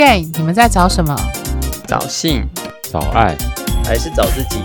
[0.00, 1.14] gay，你们在找什么
[1.86, 2.48] 找性，
[2.90, 3.36] 找爱，
[3.84, 4.56] 还是找自己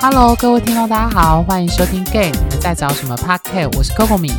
[0.00, 3.76] ？？Hello，各位听众，大家好，欢迎收听 gay，你们在找什么 Podcast？
[3.76, 4.30] 我是 Coco 米。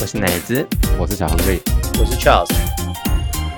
[0.00, 0.66] 我是奶子，
[0.98, 1.62] 我是小亨利。
[2.00, 2.48] 我是 Charles，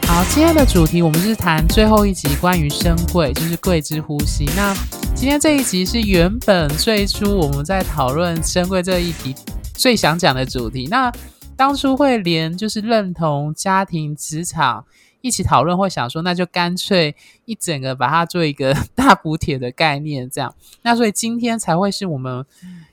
[0.06, 4.44] 好，今天的主题我们是谈最后一集关于深贵，就是贵之呼吸。
[4.54, 4.74] 那
[5.14, 9.34] 今天这一集是原本最初我们在讨论深贵这一题
[9.72, 10.86] 最想讲的主题。
[10.90, 11.10] 那
[11.56, 14.84] 当初会连就是认同家庭、职场
[15.20, 20.54] 一起讨论，会想说那就干脆一整个把它做一个 大补帖的概念，这样。
[20.82, 22.44] 那所以今天才会是我们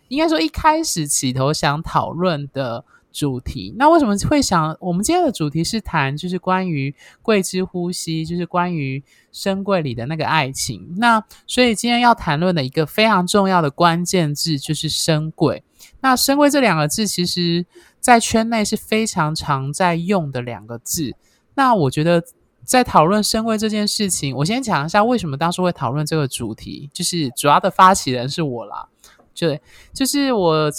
[0.09, 3.73] 应该说一开始起头想讨论的主题。
[3.77, 4.75] 那为什么会想？
[4.79, 10.95] 我们今天的主题是谈就是关于贵之呼吸，就是关于深柜里的那个爱情。
[10.97, 15.63] 那所以今天要谈论的一个非常重要的关键字就是深柜。
[16.01, 17.65] 那深柜这两个字，其实
[17.99, 21.15] 在圈内是非常常在用的两个字。
[21.57, 22.23] 那我觉得
[22.63, 28.87] 在讨论升位这件事情，我先讲一下为什么当初会讨论这个主题，就是主要的发起人是我啦。
[29.33, 29.59] 对，
[29.91, 30.71] 就是我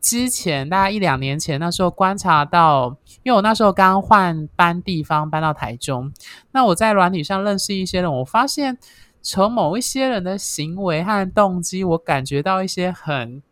[0.00, 6.10] 之前大概一两年前，那时候观察到，因为我那时候刚换搬地方，搬到台中，
[6.52, 8.78] 那我在软体上认识一些人，我发现
[9.20, 13.42] 从某一些人的行为和动机，我感觉到一些很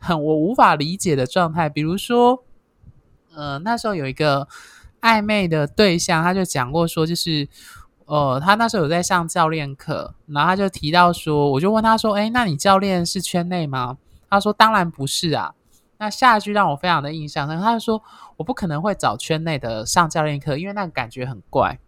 [0.00, 2.42] 很我无法理解的状态，比如说，
[3.36, 4.48] 呃，那时候有一个
[5.04, 7.46] 暧昧的对象，他就讲过说，就是。
[8.06, 13.96] 呃，他那时候有在上教练课，然后他就提到说，我就问他说：“哎，那你教练是圈内吗？”
[14.28, 15.54] 他说：“当然不是啊。”
[15.96, 18.02] 那下一句让我非常的印象深刻，他就说
[18.36, 21.78] ：“我不可能会找圈内的上教练课，因为那个感觉很怪。”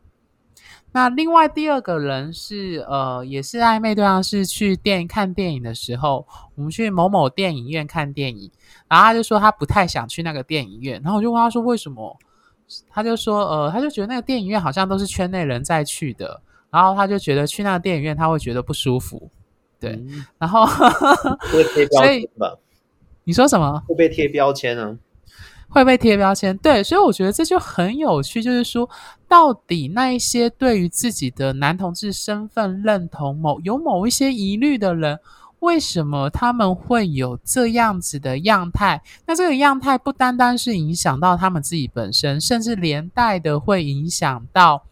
[0.93, 8.51] 那另外第二个人是呃，也是暧昧对象，是去电影看电影的时候，我们去某某电影院看电影，
[8.89, 12.19] 然后他就说他不太想去那个电影院，然后我就问他说为什么？
[12.89, 19.31] 他就说，呃，他就觉得那个电影院好像都是圈内人在去的，然后他就觉得去那个电影院他会觉得不舒服，
[19.79, 22.57] 对，嗯然后会贴标 所以签吧？
[23.25, 24.97] 你说什么会被贴标签啊？
[25.69, 26.57] 会被贴标签？
[26.59, 28.89] 对，所以我觉得这就很有趣，就是说，
[29.29, 35.19] 到底那一些对于自己的男同志身份认同某有某一些疑虑的人。
[35.61, 39.03] 为什么他们会有这样子的样态？
[39.27, 44.85] 那这个样态不单单是影响到他们自己本身，甚至连带的会影响到，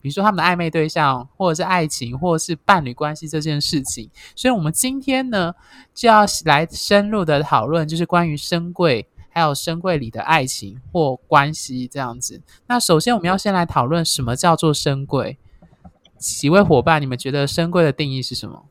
[0.00, 4.08] 比如说他们的暧昧对象，或者是爱情，或者是伴侣关系这件事情。
[4.36, 5.52] 所以，我们今天呢，
[5.92, 12.40] 就要来深入的讨论，就是关于深柜还有深柜里的爱情或关系这样子。
[12.68, 15.36] 那首先，我们要先来讨论什么叫做深柜。
[16.16, 18.66] 几位伙伴，你们觉得深柜的定义是什么？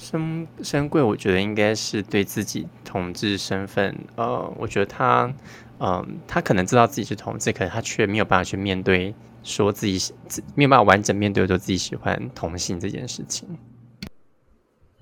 [0.00, 5.30] 深深贵，我觉得应该是对自己同志身份，呃，我觉得他，
[5.78, 13.46] 嗯、他可能知道自己是同志，可是他却没有办法去面对，说自己喜自没有办法完整面对说自己喜欢同性这件事情。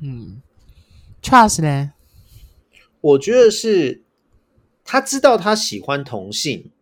[0.01, 0.43] 嗯
[1.23, 1.93] ，Trust 呢？
[3.01, 4.03] 我觉得是
[4.85, 6.73] 他知道他喜欢同性，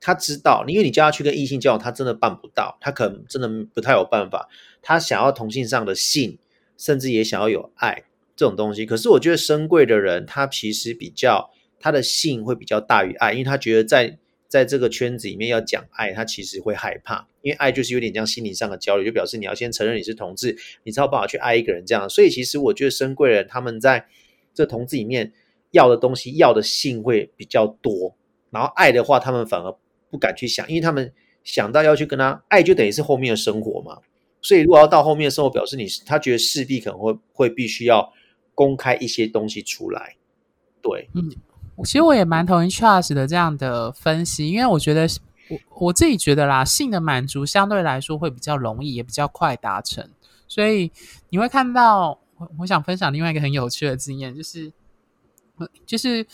[0.00, 4.48] 他知道，因为你叫他去跟异性交往，他真的办不到，他可能真的不太有办法。
[4.82, 6.38] 他想要同性上的性，
[6.80, 8.04] 甚至也想要有爱
[8.34, 8.86] 这种东西。
[8.86, 14.16] 可是我觉得深贵的人，他其实比较他的性会比较大于爱，因为他觉得在
[14.48, 22.08] 在这个圈子里面要讲爱，他其实会害怕，因为爱就是有点像心理上的交流，就表示你要先承认你是同志，你才有办法去爱一个人这样。
[22.08, 24.06] 所以其实我觉得深贵人他们在
[24.54, 25.32] 这同志里面
[25.70, 28.16] 要的东西，要的性会比较多，
[28.50, 29.76] 然后爱的话，他们反而
[30.10, 31.12] 不敢去想，因为他们
[31.44, 33.98] 想到要去跟他爱，就等于是后面的生活嘛。
[34.42, 38.12] 所以如果要到后面的时候，表示你他觉得势必可能会会必须要
[38.54, 40.16] 公开一些东西出来，
[40.82, 41.30] 对，嗯
[41.84, 45.08] 其实我也蛮同意 Charles 的这样的分析，因为我觉得
[45.48, 50.08] 我我自己觉得啦，性的满足相对来说会比较容易，也比较快达成，
[50.46, 50.90] 所以
[51.28, 54.72] 你会看到，我我想分享另外一个很有趣的经验，就是
[55.86, 56.26] 就是。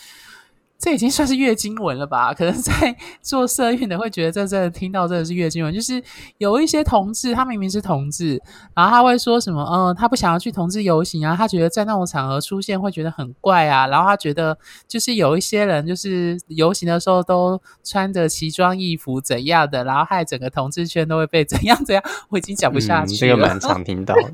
[0.78, 2.32] 这已经算是月经文了吧？
[2.34, 6.02] 可能在做社运的会觉得这真的听到真的是月经文，就是
[6.38, 8.40] 有一些同志，他明明是同志，
[8.74, 14.56] 然后他会说什么，嗯，他不想要去同志游行啊，他觉得在那种场合出现会觉得很怪啊，然后他觉得
[14.86, 23.32] 就是有一些人就是游行的时候都穿着奇装异服怎样的，然后害整个同志圈都会被怎样怎样，我已经讲不下嗯，去了。
[23.32, 24.22] 这个蛮常听到的。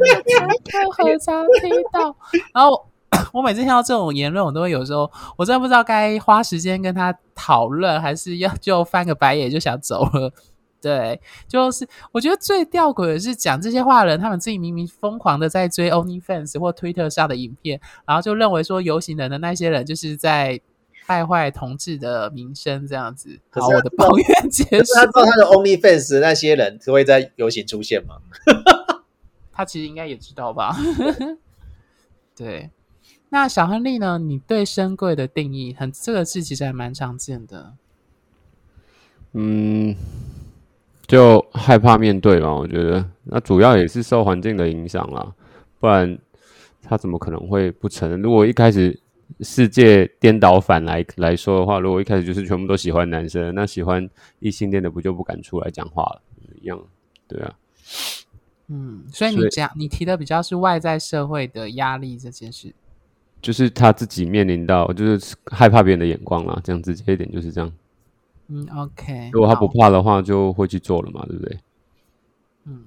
[0.88, 2.16] 我很常听到，
[2.52, 2.88] 然后
[3.32, 10.32] 我每次听到这种言论，我都会有时候我真的不知道该花时间跟他讨论，还是要就翻个白眼就想走了。
[10.80, 20.60] 对，就是我觉得最吊诡的是讲这些话的人，他们自己明明疯狂的在追 OnlyFans 或 Twitter 上的影片，然后就认为说游行人的那些人就是在
[21.06, 23.38] 败坏同志的名声这样子。
[23.50, 25.06] 好，我的抱怨结束他束。
[25.06, 28.16] 知道他的 OnlyFans 那些人都会在游行出现吗？
[29.54, 30.74] 他其实应该也知道吧？
[32.34, 32.70] 对。
[33.32, 34.18] 那小亨利呢？
[34.18, 37.72] 你对深柜的定义，很这个字其实还蛮常见的。
[39.32, 39.96] 嗯，
[41.06, 45.32] 就害怕面对嘛，我觉得那主要也是受环境的影响啦，
[45.80, 46.18] 不然
[46.82, 48.20] 他怎么可能会不承认？
[48.20, 49.00] 如果一开始
[49.40, 54.06] 世界颠倒反来来说的话，如果一开始就是全部都喜欢男生，那喜欢
[54.40, 56.20] 异性恋的不就不敢出来讲话了？
[56.60, 56.78] 一样，
[57.26, 57.54] 对啊，
[58.68, 62.74] 嗯，所以所以你讲你提的比较是外在社会的压力这件事。
[63.42, 67.70] 就是他自己面临到就是害怕别人的眼光啦，这样直接一点就是这样。
[68.48, 69.30] 嗯，OK。
[69.32, 71.58] 如果他不怕的话，就会去做了嘛，对不对？
[72.64, 72.84] 嗯，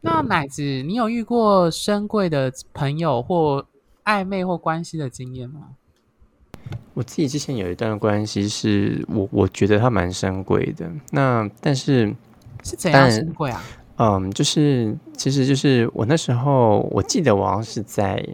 [0.00, 3.66] 那奶子，你有遇过深贵的朋友或
[4.04, 5.68] 暧昧或关系的经验吗？
[6.94, 12.14] 我自己之前有一段关系是我我觉得他蛮深贵的，那但是
[12.62, 13.62] 是怎样深贵啊？
[13.96, 18.24] 嗯，就是其实就是我那时候我记得我好像是在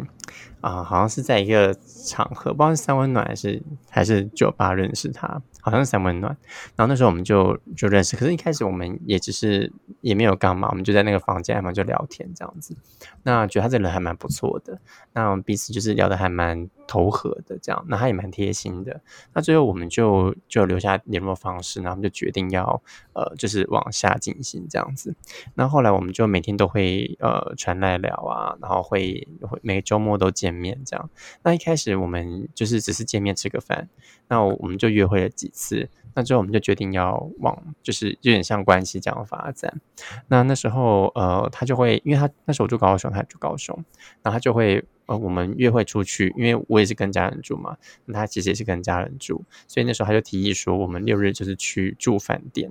[0.60, 1.76] 啊、好像是在一个
[2.08, 6.36] 场合，不知道是三温暖还是还是酒吧认识他，好像是三温暖。
[6.74, 9.70] 然后那时候我们就就认识，可是一开始我们也只是
[10.00, 12.74] 也没有干嘛，我们就在那个房间嘛就聊天这样子。
[13.22, 14.80] 那觉得他这人还蛮不错的，
[15.12, 19.00] 那我们彼此就是聊得还蛮投合的这样，那他也蛮贴心的。
[19.34, 22.82] 那最后我们就就留下联络方式，然后我们就决定要
[23.12, 25.14] 呃就是往下进行这样子。
[25.54, 31.10] 那后来我们就每天都会呃传来聊啊，然后会会每个周末都见面这样。
[31.42, 33.88] 那一开始我们就是只是见面吃个饭，
[34.28, 35.88] 那我们就约会了几次。
[36.14, 39.80] 那之后我们就决定要往就是有点像关系这样发展。
[40.26, 43.74] 那那时候呃他就会，因为他那时候我住高雄，他住高雄，
[44.22, 52.68] 然后他就会呃我们约会出去，因为我也是跟家人住嘛，那他其实也是跟家人住，所以那时候他就提议说我们六日就是去住饭店。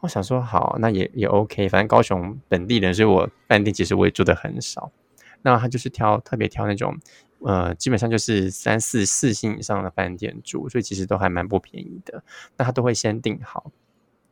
[0.00, 4.92] 我想说好，那也也 OK，反正高雄本地人，所以我饭店其实我也住的很少。
[5.44, 6.96] 那他就是挑特别挑那种，
[7.44, 12.22] 呃，基本上就是三四四星以上的饭店住，所以其实都还蛮不便宜的。
[12.56, 13.70] 那他都会先订好，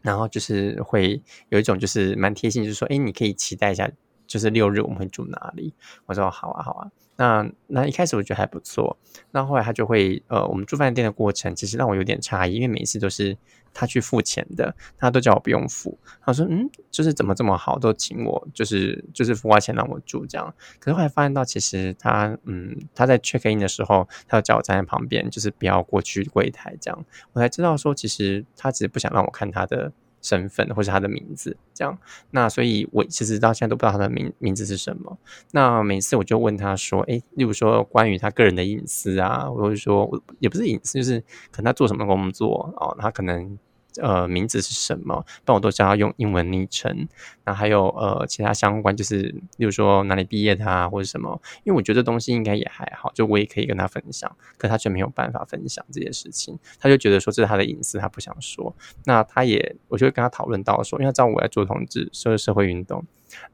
[0.03, 3.91] 然后就是会有一种就是蛮贴心，就是说，哎，你可以期待一下，
[4.27, 5.75] 就是六日我们会住哪里。
[6.07, 6.91] 我说好啊，好啊。
[7.17, 8.97] 那那一开始我觉得还不错，
[9.33, 13.37] 那后来他就会呃，我们住饭店的过程其实让我有点诧异，因为每一次都是
[13.73, 15.99] 他去付钱的，他都叫我不用付。
[16.25, 20.55] 他说嗯，就是怎么这么好，都请我就是就是付花钱让我住这样。
[20.79, 29.93] 可是后来发现到其实他嗯他在 check in 的时候，他就叫我站在旁边，就是不要过去柜台这样，我才知道说其实他只是不想让我看他的。
[30.23, 31.99] 身份或是他的名字，这样，
[32.31, 35.19] 那所以我其实到现在都不知道他的名名字是什么。
[35.53, 40.09] 那每次我就问他说，诶，例如说关于他个人的隐私啊，或者说
[40.39, 41.21] 也不是隐私，就是
[41.51, 43.59] 可能他做什么工作哦，他可能
[44.01, 47.09] 呃名字是什么，但我都知道用英文昵称。
[47.45, 49.23] 那还有呃其他相关，就是
[49.57, 58.75] 例如说哪里毕业的啊，或者什么，因为我觉得东西应该也还好，就我也可以跟他分享，可他却没有办法分享这些事情，他就觉得说这是他的隐私，他不想说。
[59.05, 63.05] 那他也，我就会跟他讨论到说，因为他知道我在做同志社社会运动，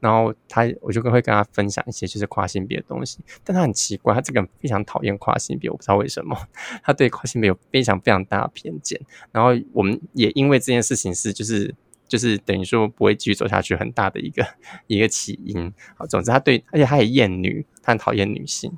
[0.00, 6.36] 然后他我就会跟他分享一些就是跨性别的东西，但他很奇怪，他这个人非常讨厌跨性别，我不知道为什么，
[6.82, 9.00] 他对跨性别有非常非常大的偏见，
[9.32, 11.74] 然后我们也因为这件事情是就是。
[12.08, 14.46] 就是等于说不会继续走下去，很大的一个
[14.86, 15.74] 一个起因。
[15.96, 18.72] 好，总之他对，而且他也厌女，他很讨厌女性，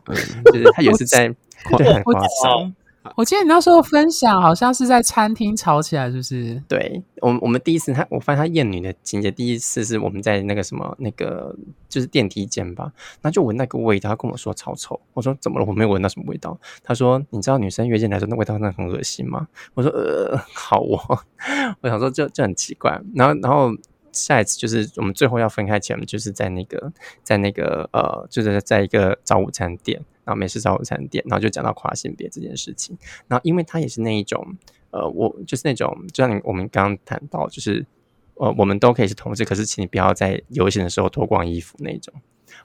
[0.46, 1.28] 就是他也是在
[1.76, 2.74] 对很夸张。
[3.16, 6.62] 我记得你那时候分享好像是在餐厅吵起来，是不是？
[6.68, 11.54] 对我们，我们第一次他，我发现他厌女的情节，第一次是我们在那个什么那个
[11.88, 15.00] 就是电梯间吧，那就闻那个味道，他跟我说超臭。
[15.14, 15.64] 我说怎么了？
[15.64, 16.58] 我没有闻到什么味道。
[16.82, 19.48] 他说你知道女生约进来说那味道真的很恶心吗？
[19.74, 21.18] 我说呃好哦，
[21.80, 23.00] 我想说就就很奇怪。
[23.14, 23.70] 然后然后
[24.12, 30.02] 下一次就是我们最后要分开前，就是在那个在那个呃就是在一个早午餐店。
[30.28, 32.94] 然后美式早午餐点，然后就讲到跨性别这件事情。
[33.26, 34.46] 然后因为他也是那一种，
[34.90, 37.86] 呃，我就是那种，就像你我们刚刚谈到，就是
[38.34, 42.12] 呃，我们都可以是同志，可是请你不要在游行的时候脱光衣服那种，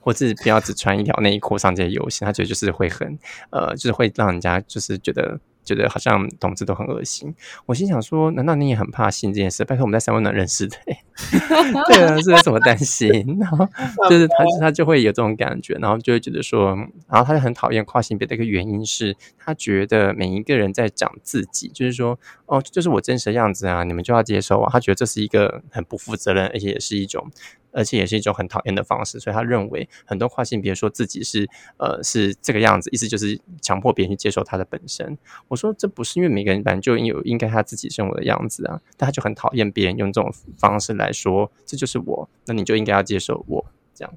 [0.01, 2.25] 或是不要只穿一条内裤上街游行。
[2.25, 3.17] 他觉得就是会很
[3.49, 7.33] 呃，就是会让人家就是觉得觉得好像同志都很恶心。
[7.65, 9.63] 我心想说， 难道你也很怕性这件事？
[9.63, 10.97] 拜托我们在三温暖认识的、欸，
[11.87, 13.09] 对啊，是有什么担心？
[13.39, 13.67] 然后
[14.09, 16.75] 就是他他就会有这种感觉，然后就会觉得说，
[17.07, 24.69] 然后他就很讨厌跨性别的一个原因是，他觉得每一个人在讲自己，就是说，哦，就是我真实的样子啊，你们就要接受啊。
[24.71, 27.29] 他觉得这是一个很不负责任，而且也是一种
[27.73, 35.17] 而且也是一种很讨厌的方式，所以他认为很多跨性别说自己是呃是这个样子，意思就是强迫别人去接受他的本身。
[35.47, 44.13] 我说这不是因为每个人本来就有应该他自己生活的样子啊，但他就很讨厌别人用这种方式来说这就是我，那你就应该要接受我这样。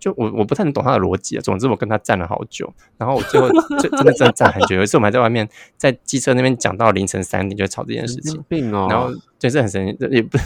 [0.00, 1.40] 就我我不太能懂他的逻辑啊。
[1.40, 4.74] 总之我跟他站了好久，然后我最后就真的真的站很久。
[4.74, 8.42] 有一次我们还在外面在机车那边讲到凌晨三点，就吵这件事情。
[8.48, 10.36] 病哦，然后就是很神奇，也不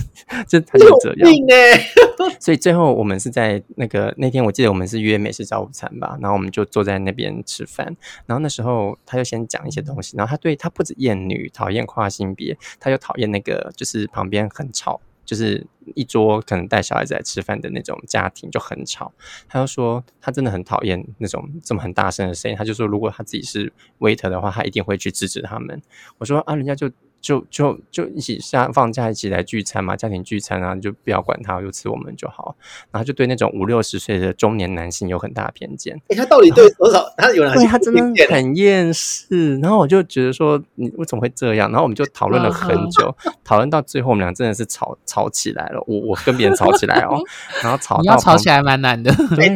[0.47, 1.31] 就他就这样。
[1.31, 1.81] 病哎！
[2.41, 7.87] 所以最后我们是在那个那天，我记得我们是约美食早午餐吧，然后我们就坐在那边吃饭。
[8.27, 15.01] 然后那时候他就先讲一些东西，然后他对他不止厌女，讨厌跨性别，他又讨厌那个就是旁边很吵。
[15.25, 19.13] 就是一桌可能带小孩子来吃饭的那种家庭就很吵，
[19.49, 22.57] 他就说他真的很讨厌那种这么很大声的声音。
[22.57, 25.83] 他就说如果他自己是 waiter 的话，他一定会去制止他们。
[26.19, 26.91] 我说啊，人家就。
[27.25, 32.55] 就就就一起下放假一起来聚餐嘛，家庭聚餐啊，就不要管他，就吃我们就好。
[32.91, 35.99] 然后就对那种五六十岁的中年男性有很大的偏见。
[36.09, 37.03] 哎，他到底对多少？
[37.17, 39.59] 他有哪对他真的很厌世。
[39.61, 41.71] 然后我就觉得说，你为什么会这样？
[41.71, 45.83] 然后我们就讨论了很久，讨论到最后，我们俩真的是吵吵起来了。
[45.87, 47.17] 我我跟别人吵起来哦，
[47.65, 49.49] 然后吵要吵起来蛮难的， 对，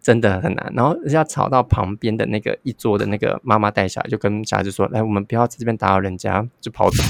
[0.00, 0.72] 真的很难。
[0.74, 7.02] 然后要吵到旁边的那个一桌的那个妈妈带小孩，就跟小孩子说：“来，我们不要在这边打扰人家。”跑走，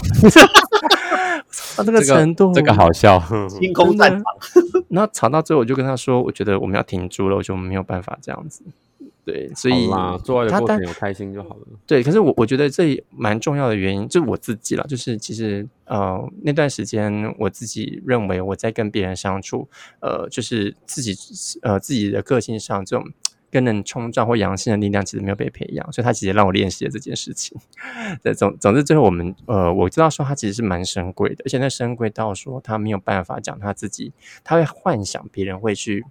[1.76, 4.23] 到 这个程度，这个好笑，星空战场。
[4.88, 8.62] 然后吵到最后，我就跟他说：“我觉得我们要停住了，我觉得我们没有办法这样子。”
[9.25, 9.87] 对，所以
[10.25, 11.67] 做爱的过程有开心就好了。
[11.87, 19.69] 对，可是我我觉得这蛮重要的原因，就是我自己了，就是其实呃那段时间我自己认为我在跟别人相处，
[20.00, 21.14] 呃，就是自己
[21.62, 23.07] 呃自己的个性上这种。
[23.50, 27.59] 更能冲撞或阳性的力量其实没有被培养，所以他其实让我练习了这件事情。
[28.23, 34.12] 对，总总之最后我们呃，我知道说他其实是蛮深贵的，而且那深贵到说他没有办法讲他自己，
[34.45, 36.04] 他会幻想别人会去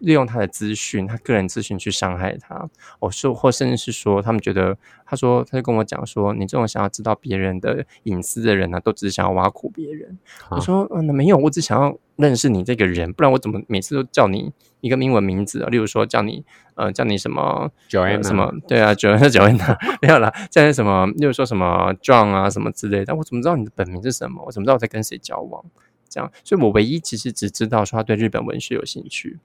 [0.00, 2.68] 利用他的资讯，他个人资讯去伤害他。
[2.98, 4.76] 我说或甚至是说，他们觉得
[5.06, 10.18] 他说他就跟我讲说，你这种想要知道别人的隐私的人呢，都只是想要挖苦别人。
[10.50, 14.52] 我说嗯，那没有，我只想要认识你这个人，不然我怎么每次都叫你？
[14.80, 16.42] 一个英文名字啊，例如说叫你
[16.74, 24.42] 呃叫你什么 Joanna 什么对啊 Joanna Joanna 没有啦，叫你什么例如说什么 John 啊什么之类，但我怎么知道你的本名是什么？
[24.46, 25.62] 我怎么知道我在跟谁交往？
[26.08, 29.38] 这样，所以我唯一其实只知道说他对日本文学有兴趣，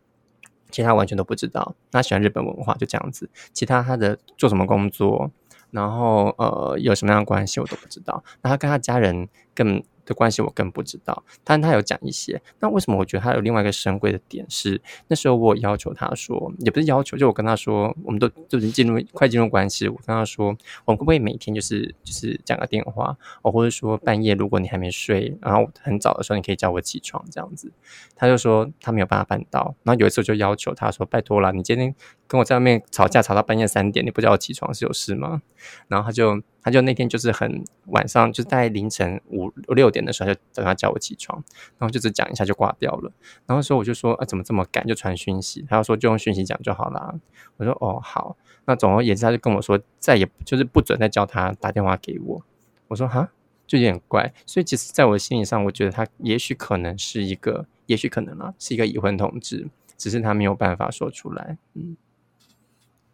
[0.72, 1.76] 其他完全都不知道。
[1.92, 5.32] 他喜欢日本文化就这样子，其他他的做什么工作，
[5.72, 8.24] 然后呃有什么样的关系我都不知道。
[8.42, 9.84] 那他跟他家人更。
[10.06, 12.42] 的关系我更不知道，但他有讲一些。
[12.60, 19.88] 那为什么我觉得他有另外一个神贵的点是，那时候我要求他说，也不是要求，就我跟他说，我们都就已经进入快进入关系。
[19.88, 27.72] 我跟他说，我们会不会每天就是就是讲个电话，哦，或者说半夜如果你还没睡，然后很早的时候你可以叫我起床这样子。
[28.16, 29.76] 他就说他没有办法办到。
[29.84, 31.94] 然后有一次我就要求他说，拜托了，你今天
[32.28, 35.42] 跟我在外面吵架吵到半夜三点，你不叫我起床是有事吗？
[35.88, 36.42] 然后他就。
[36.66, 41.44] 他就那天就是很晚上，就是在凌晨五六点的时候，就等他叫我起床，
[41.78, 43.12] 然后就只讲一下就挂掉了。
[43.46, 45.64] 然后说我就说啊，怎么这么赶，就传讯息。
[45.70, 47.14] 他说就用讯息讲就好啦。
[47.58, 48.36] 我说哦好。
[48.66, 52.44] 那总而言之，他就跟我说再也就是不准再叫他打电话给我。
[52.88, 53.30] 我说哈，
[53.68, 54.34] 就有点怪。
[54.48, 59.68] 所以其实在我心理上，我觉得他也许可能是一个，也许可能啊，是一个已婚同志，
[60.00, 61.60] 只是他没有办法说出来。
[61.76, 61.96] 嗯，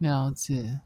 [0.01, 0.81] 了解。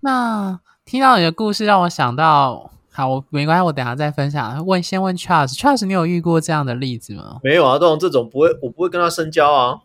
[0.00, 0.60] 那。
[0.86, 4.66] 听到你的故事，让我想到，好，我没关系，我等下再分享。
[4.66, 7.38] 问，先问 Charles，Charles，你有遇过这样的例子吗？
[7.42, 9.78] 没有啊，这种这种不会，我不会跟他深交啊。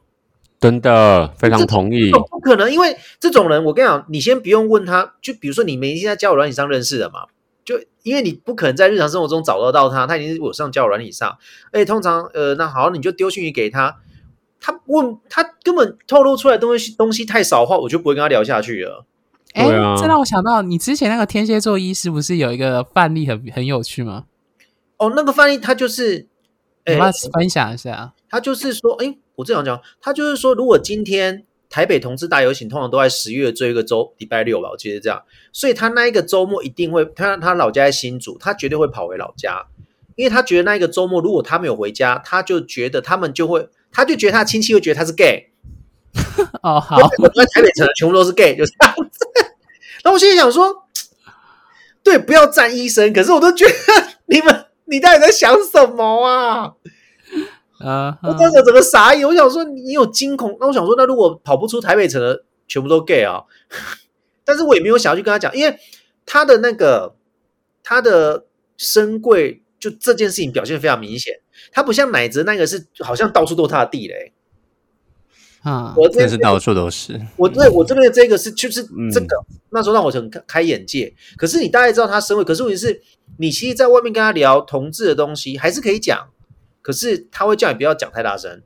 [0.59, 2.11] 真的，非常同意。
[2.11, 7.27] 不可能，因为这种人，我跟你讲，你先不用问他，就比如说你们已经在交友软体上认识的嘛，
[7.63, 11.37] 就因为你不可能在日常生活中找得到他，他已经是我上交友软体上。
[11.71, 13.95] 哎，通常，呃，那好，你就丢讯息给他，
[14.59, 19.05] 他问他根本透露出来东西东西太少的话，我就不会跟他聊下去了。
[19.53, 19.65] 哎，
[19.97, 24.25] 这让我想到，你之前那个天蝎座医师不是有一个范例很很有趣吗？
[24.97, 26.27] 哦，那个范例他就是，
[26.83, 26.99] 哎，
[27.33, 28.13] 分享一下。
[28.29, 39.65] 他就是说，哎，我这样讲，他就是说，如果今天台北同志大游行通常都在十月最后一个周，礼拜六吧，我记得这样，所以他那一个周末一定会，他他老家在新竹，他绝对会跑回老家，
[40.19, 45.53] 因为他觉得那一个周末如果他没有回家，他就觉得他们就会，他就觉得他亲戚会觉得他是 gay。
[46.61, 49.25] 哦，好，我在台北城全部都是 gay，就是这样子。
[50.03, 50.75] 然后我心里想说，
[52.03, 53.13] 对，不要站医生。
[53.13, 53.73] 可是我都觉得
[54.25, 56.73] 你们，你到底在想什么啊？
[57.79, 59.25] 啊，我当时整个傻眼。
[59.25, 60.57] 我想说，你有惊恐？
[60.59, 63.43] 那我想说，那如果跑不出台北城的，全部都 gay 啊？
[64.43, 65.77] 但是我也没有想要去跟他讲，因为
[66.25, 67.15] 他的那个
[67.81, 68.43] 他的
[68.75, 71.33] 身贵，就这件事情表现非常明显。
[71.71, 74.33] 他不像奶子那个是好像到处都是他的地雷。
[75.61, 77.19] 啊，我这真是到处都是。
[77.35, 79.27] 我对我这边的这个是就是嗯这个，
[79.71, 81.13] 那时候让我很开开眼界。
[81.35, 83.01] 可是你大概知道他身位，可是问题是，
[83.37, 86.29] 你其实在外面跟他聊同志的东西还是可以讲，
[86.81, 88.61] 可是他会叫你不要讲太大声。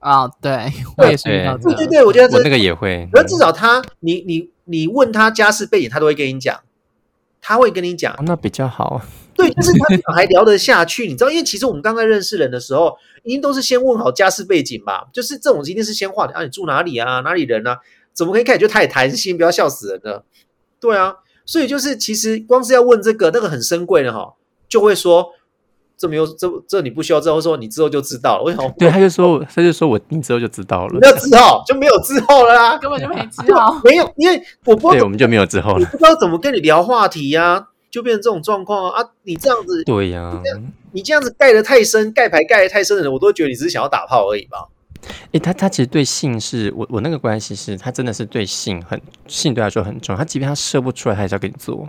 [0.00, 6.60] 啊，对 我也是遇到这个，对对对，我觉得这我那个也会，可是至少他，你你你问他家世背景，他都会跟你讲，
[7.40, 9.00] 他会跟你讲哦，那比较好。
[9.36, 11.30] 对，就是他至少还聊得下去，你知道？
[11.30, 17.78] 因为其实我们刚刚认识人的时候，一定都是先问好家世背景吧，就是这种一定是先话题啊，你住哪里啊，哪里人啊，
[18.12, 19.36] 怎么可以开始就太谈心？
[19.36, 20.24] 不要笑死人了。
[20.80, 24.34] 对啊，所以就是其实光是要问这个，那个很珍贵的哈，
[24.68, 25.30] 就会说
[25.98, 28.44] 这没有这这你不需要知道，或者说你之后就知道了。
[28.44, 28.70] 为什么？
[28.78, 31.08] 对，他就说，他就说我你之后就知道了没。
[31.08, 33.80] 有之后就没有之后了啦，根本就没之后。
[33.84, 35.86] 没有，因为我不知对，道我们就没有之后了。
[35.86, 39.00] 不知道怎么跟你聊话题呀、就变成这种状况啊！
[39.00, 40.38] 啊，你这样子，对呀、
[40.92, 44.68] 你这样子盖的太深，盖牌盖的太深的人，我都觉得你只是想要打炮而已吧。
[45.32, 50.18] 诶，他他其实对性是我我那个关系是他真的是对性很性对他来说很重要。
[50.18, 51.88] 他即便他射不出来，他还是要给你做。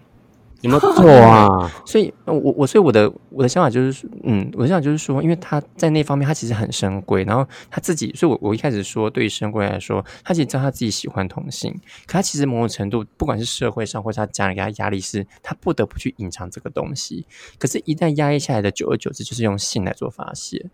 [0.62, 1.72] 有没有 错啊？
[1.86, 11.72] 所以，呃我我所以我的我的想法就是说，嗯，我的想法就是说，因为他在那方面他其实很深贵，然后他自己，所以我我一开始说，对于深贵来说，他其实知道他自己喜欢同性，
[12.08, 17.26] 可他其实某种程度，不管是社会上或是他家人给他压力是，他不得不去隐藏这个东西。
[17.60, 20.66] 可是，一旦压抑下来的，久而久之就是用性来做发泄，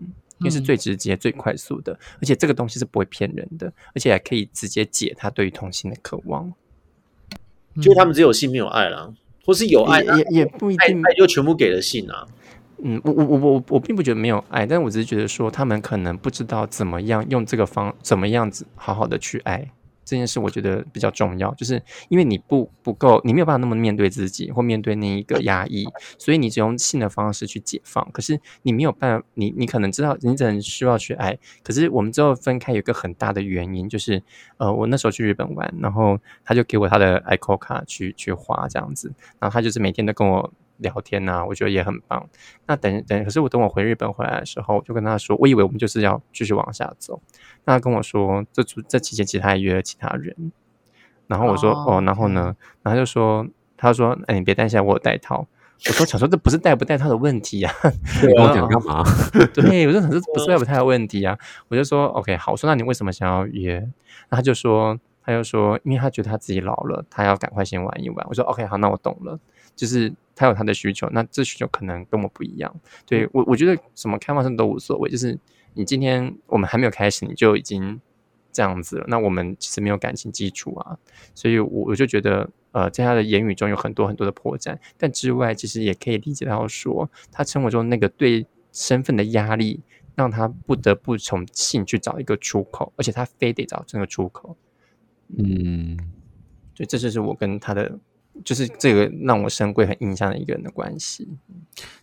[0.00, 0.08] 嗯，
[0.40, 6.52] 因为是嗯最直接、最快速的，而且这个东西是不会骗人的，而且还可以直接解他对于同性的渴望。
[7.76, 9.12] 就是他们只有性没有爱啦，
[9.48, 12.26] 或是有爱，也也也不一定爱就全部给了性啊。
[12.84, 19.66] 嗯，我我我我我并不觉得没有爱，但我只是觉得说他们可能不知道怎么样用这个方怎么样子好好的去爱
[20.08, 25.86] 这件事，我觉得比较重要，就是因为你不不够，你没有办法那么面对自己或面对那一个压抑，
[26.18, 28.10] 所以你只用性的方式去解放。
[28.10, 34.22] 可是你没有办，你你可能知道你只能需要去爱，可是我们之后分开有一个很大的原因就是，
[34.56, 42.28] 呃，我那时候去日本玩，然后他就给我他的 ICO 卡去去花这样子，然后他就是每天都跟我聊天呐、我觉得也很棒。
[42.66, 47.20] 那等等，可是我等我回日本回来的时候，我就跟他说，我以为我们就是要继续往下走。
[47.64, 50.52] 那他跟我说，这出这期间其实他还约了其他人。
[51.26, 52.56] 然后我说，哦哦然后呢？
[52.82, 55.46] 然后他就说，他说，哎，你别担心，我有带套。
[55.86, 57.72] 我说，想说这不是带不带套的问题啊。
[58.22, 59.04] 跟我讲干嘛？
[59.54, 61.38] 对，我就想说不是带不带的问题啊。
[61.68, 63.78] 我就说 OK 好，我说那你为什么想要约？
[64.30, 68.26] 那他就说，他就说，因为他觉得他自己老了，他要赶快先玩一玩。
[68.28, 69.38] 我说 OK 好，那我懂了，
[69.78, 72.74] 就是他有他的需求，那这需求可能跟我不一样。
[73.06, 75.38] 对我，我觉得什么开放性都无所谓，就是
[75.74, 78.00] 你今天我们还没有开始，你就已经
[78.50, 80.98] 这样子了，那我们其实没有感情基础啊，
[81.32, 89.80] 所以我我就觉得，呃，在他的言语中有很多很多的破绽，但之外，其实也可以理解到说，他生活中那个对身份的压力，
[90.16, 94.56] 让他不得不从性去找一个出口，而且他非得找这个出口。
[95.36, 95.96] 嗯，
[96.74, 97.98] 对，这就是我跟他的，
[98.44, 101.28] 就是这个让我深贵很印象的一个人的关系。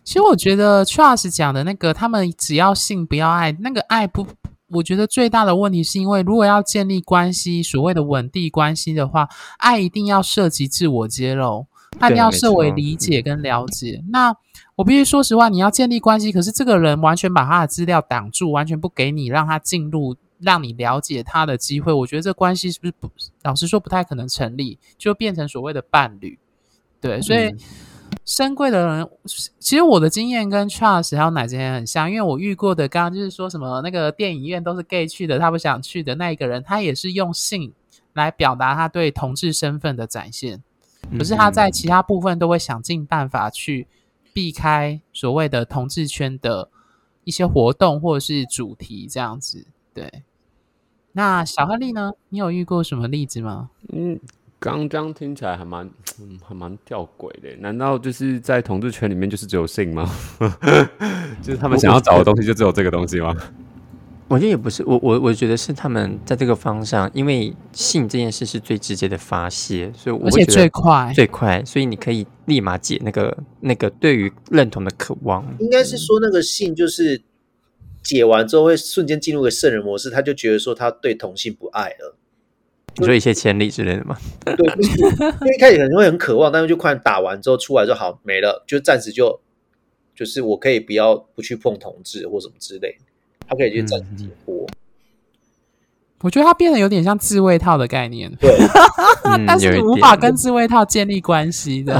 [0.04, 4.26] 其实我觉得 Charles 讲的那个，他们只要性不要爱，那个爱不，
[4.68, 11.66] 我觉得最大的问题是因为，如果要建立关系，所谓的稳定关系的话，爱一定要涉及自我揭露，
[11.98, 14.02] 爱一定要没设为理解跟了解。
[14.10, 14.34] 那
[14.76, 20.16] 我必须说实话，你要建立关系，可是这个人完全把他的资料挡住，完全不给你让他进入。
[20.38, 23.10] 让你了解他的机会，我觉得这关系是不是不，
[23.42, 26.38] 老实说不太可能成立，就变成所谓的伴侣。
[27.00, 27.58] 对，所以嗯
[28.24, 29.08] 深贵的人，
[29.58, 37.72] 其实我的经验跟 Charles 还有奶之前很像，因为我遇过的，刚刚就是说什么那个电影院都是 gay 去的，他不想去的那一个人，他也是用性
[38.14, 40.62] 来表达他对同志身份的展现，
[41.16, 43.86] 可是他在其他部分都会想尽办法去
[44.32, 46.68] 避开所谓的同志圈的
[47.24, 49.66] 一些活动或者是主题这样子。
[49.96, 50.22] 对，
[51.12, 52.12] 那小亨利呢？
[52.28, 53.70] 你有遇过什么例子吗？
[53.94, 54.20] 嗯，
[54.58, 55.88] 刚刚听起来还蛮，
[56.20, 57.56] 嗯，还蛮吊诡的。
[57.60, 60.06] 难道就是在同志圈里面就是只有性吗？
[61.40, 63.34] 就是他们想要找的东西就只有这个东西吗？
[64.28, 75.46] 我觉得也不是，我我我觉得是他们在这个方向，因为性这件事是最直接的发泄，所以我而且会觉得最快，最快，所以你可以立马解那个那个对于认同的渴望。
[75.60, 77.22] 应该是说那个性就是
[78.06, 82.16] 解完之后会瞬间进入个圣人模式，他就觉得说他对同性不爱了。
[82.98, 84.16] 你说一些千里之类的吗？
[84.44, 89.40] 对，就是因为一开始可能会很渴望，但是就快打完之后出来就好没了，就暂时就
[90.14, 93.04] 就是我可以不要不去碰同志或什么之类的，
[93.48, 94.66] 他可以去暂时解脱。
[96.22, 98.50] 我觉得它变得有点像自慰套的概念，对，
[99.24, 101.92] 嗯， 但是你无法跟自慰套建立关系的，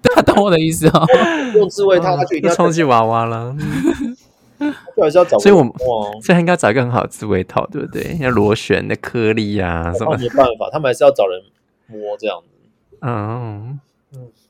[0.00, 1.06] 大家懂我的意思哦。
[1.54, 3.54] 用自慰套他就一定要充气娃娃了。
[4.96, 8.16] 就还是要找所以我人摸啊所以他应该找一个很好的自慰套，对不对？
[8.20, 11.40] 要螺旋的颗粒啊什么那没办法，他们还是要找人
[11.86, 12.98] 摸这样子。
[13.02, 13.78] 嗯，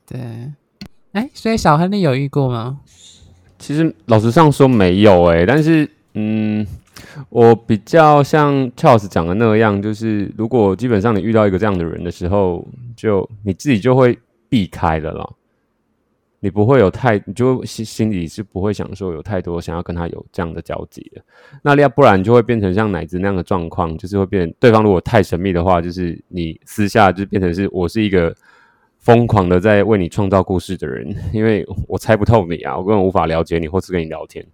[0.07, 0.19] 对。
[1.13, 2.79] 哎，所以小亨利有遇过吗？
[3.57, 6.65] 其实老实上说没有诶、但是嗯，
[7.29, 15.29] 我比较像 Charles 讲的那样，就是如果基本上你遇到一个这样的人的时候，就你自己就会避开了啦。
[16.39, 21.21] 你不会有太，你就心心里是不会想说有太多想要跟他有这样的交集的。
[21.63, 28.35] 那要不然就会变成像奶子那样的状况，就是会变对方如果太神秘的话，就是你私下就变成是我是一个
[28.99, 34.45] 疯狂的在为你创造故事的人，因为我猜不透你啊，我根本无法了解你或是跟你聊天，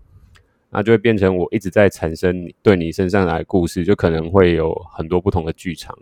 [0.69, 5.97] 那就会变成我一直在产生对你身上来的故事，就可能会有很多不同的剧场。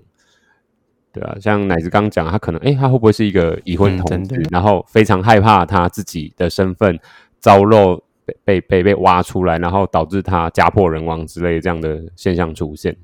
[1.11, 6.99] 对啊，像奶子刚讲，他可能哎，他会不会是一个已婚嗯同志，真的然后非常害怕他自己的身份
[7.39, 12.95] 遭漏被被被被挖出来，然后导致他家破人亡之类的这样的现象出现。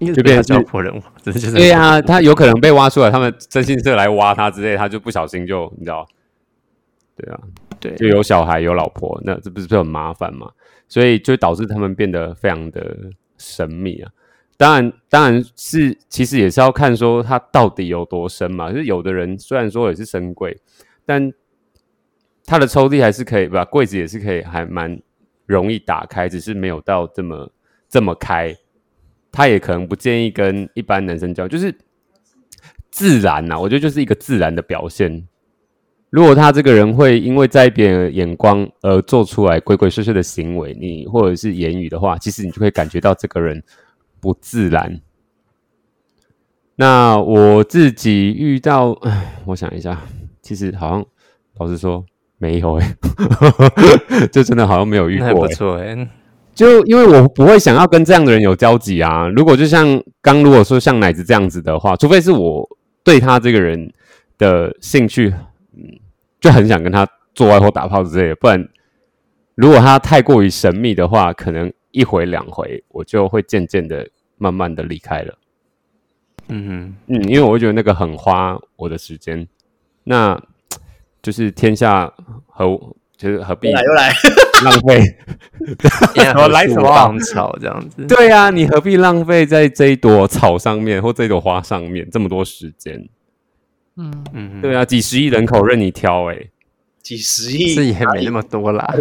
[0.00, 6.06] 就变成家破人亡，这就是对啊、他有可能被挖出来，他们征信社来挖他之类，他就不小心就你知道，
[7.16, 7.40] 对啊，
[7.80, 10.50] 对就有小孩有老婆，那这不是很麻烦嘛？
[10.88, 12.94] 所以就导致他们变得非常的
[13.38, 14.10] 神秘啊。
[14.56, 18.70] 当然，当然是其实也是要看说他到底有多深嘛。
[18.70, 20.56] 就是有的人虽然说也是深柜，
[21.04, 21.32] 但
[22.44, 25.00] 他的抽屉还是可以吧，柜子也是可以，还蛮
[25.46, 27.50] 容易打开，只是没有到这么
[27.88, 28.54] 这么开。
[29.32, 31.76] 他也可能不建议跟一般男生交，就是
[32.90, 35.26] 自然呐、我觉得就是一个自然的表现。
[36.10, 43.60] 如果他这个人会因为在别人的眼光而做出来鬼鬼祟祟的行为，你或者是言语的话，其实你就会感觉到这个人
[44.24, 45.00] 不自然。
[46.76, 50.00] 那我自己遇到，唉我想一下，
[50.40, 51.04] 其实好像
[51.58, 52.02] 老实说
[52.38, 52.96] 没有诶、
[54.32, 56.08] 就真的好像没有遇那还不过哎。
[56.54, 59.28] 就因为我不会想要跟这样的人有交集啊。
[59.28, 62.68] 如果就像刚如果说像奶子这样子的话，除非是我
[63.04, 63.92] 对他这个人
[64.38, 65.34] 的兴趣，
[65.76, 65.98] 嗯，
[66.40, 68.68] 就很想跟他做爱或打炮之类的，不然
[69.54, 75.38] 如果他太过于神秘的话，可能一回两回我就会渐渐的慢慢的离开了。
[76.48, 79.46] 嗯嗯，因为我会觉得那个很花我的时间，
[80.02, 80.38] 那
[81.22, 82.12] 就是天下
[82.46, 82.66] 何
[83.16, 84.12] 就是何必又来又来，
[84.64, 85.00] 浪费？
[86.34, 86.84] 哼，我来什么？
[86.92, 88.04] 芳草这样子？
[88.06, 93.08] 对啊，你何必浪费在这一朵草上面或这一朵花上面这么多时间？
[93.96, 96.50] 嗯，嗯，对啊，几十亿人口任你挑、欸，
[97.04, 98.82] 几十亿，这也没那么多啦。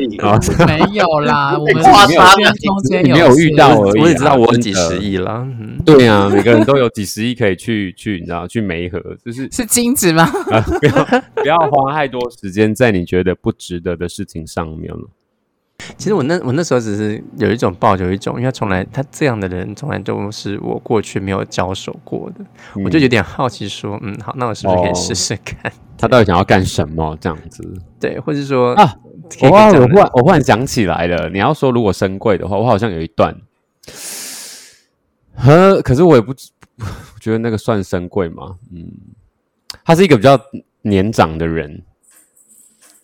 [0.68, 5.48] 没有啦， 我们夸张了圈中间你没有遇到而已啊我也知道我几十亿啦。
[5.60, 10.24] 嗯，对啊， 每个人都有几十亿可以去去，你知道，去梅河，就是是金子吗？
[10.52, 15.10] 啊，不要不要花太多时间在你觉得不值得的事情上面了。
[15.98, 22.46] 其实我那我那时候只是有一种抱，有一种，因为他从来他这样的人从来都是我过去没有交手过的，
[22.84, 25.72] 我就有点好奇说，嗯，好，那我是不是可以哦试试看？
[25.98, 27.18] 他到底想要干什么？
[27.22, 27.64] 这样子？
[28.00, 28.96] 对，或者说啊，
[29.42, 30.02] 我忽然我忽跟这样的。
[30.02, 33.36] 然我忽然想起来了，你要说如果深贵的话，我好像有一段，
[35.36, 36.32] 呵，可是我也不
[36.80, 38.56] 我觉得那个算深贵吗？
[38.74, 38.92] 嗯，
[39.86, 40.38] 他是一个比较
[40.82, 41.84] 年长的人，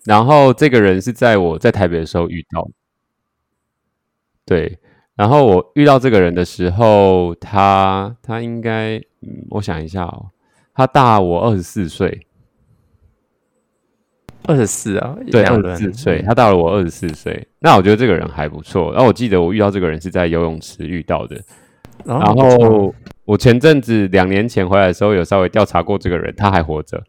[0.10, 2.72] 然后这个人是在我在台北的时候遇到的，
[4.44, 4.80] 对，
[5.16, 10.32] 然后我遇到这个人的时候，他他应该，嗯，我想一下哦，
[10.74, 12.26] 他大我二十四岁，
[14.48, 17.48] 二十四啊，对，二十四岁，他大了我二十四岁。
[17.60, 18.92] 那我觉得这个人还不错。
[18.92, 21.40] 然后我记得我遇到这个人是在游泳池遇到的。
[22.04, 22.96] 然然后
[23.30, 27.00] 我前阵子两年前回来的时候，有稍微调查过这个人，他还活着。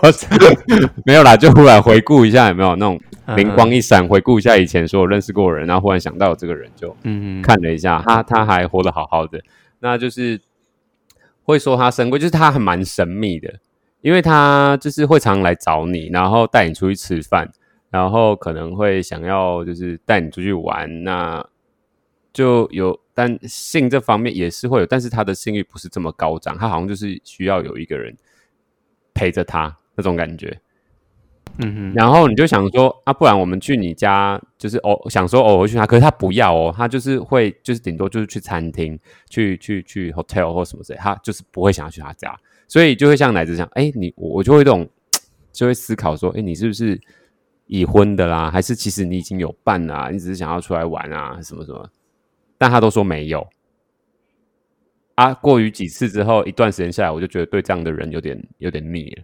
[1.06, 3.00] 没有啦，就忽然回顾一下，有没有那种
[3.36, 9.40] 灵光一闪，回顾一下以前所有认识过的人，然后忽然想到有这个人，就嗯，看了一下，他他还活得好好的。
[9.78, 10.38] 那就是
[11.44, 13.50] 会说他神贵，就是他还蛮神秘的，
[14.02, 17.50] 因为他就是会常来找你，然后带你出去吃饭，
[17.88, 21.42] 然后可能会想要就是带你出去玩，那
[22.30, 28.16] 就有，但性这方面也是会有，但是他的性欲不是这么高涨，他好像就是需要有一个人
[29.12, 30.58] 陪着他那种感觉。
[31.58, 42.34] 嗯哼，然后你就想说啊，不然我们去你家，就是偶想说偶尔去他，可是他不要哦，他就是会就是顶多就是去餐厅、去去去 hotel 或什么之类，他就是不会想要去他家，
[42.68, 44.88] 所以就会像奶子讲，哎，你我我就会这种
[45.52, 46.98] 就会思考说，哎，你是不是
[47.66, 51.86] 已婚的啦，还是其实你已经有伴啦、你只是想要出来玩啊，什么什么？
[52.60, 53.48] 但他都说没有。
[55.14, 59.22] 啊，过于几次之后，一段时间下来，我就觉得对这样的人有点有点腻了。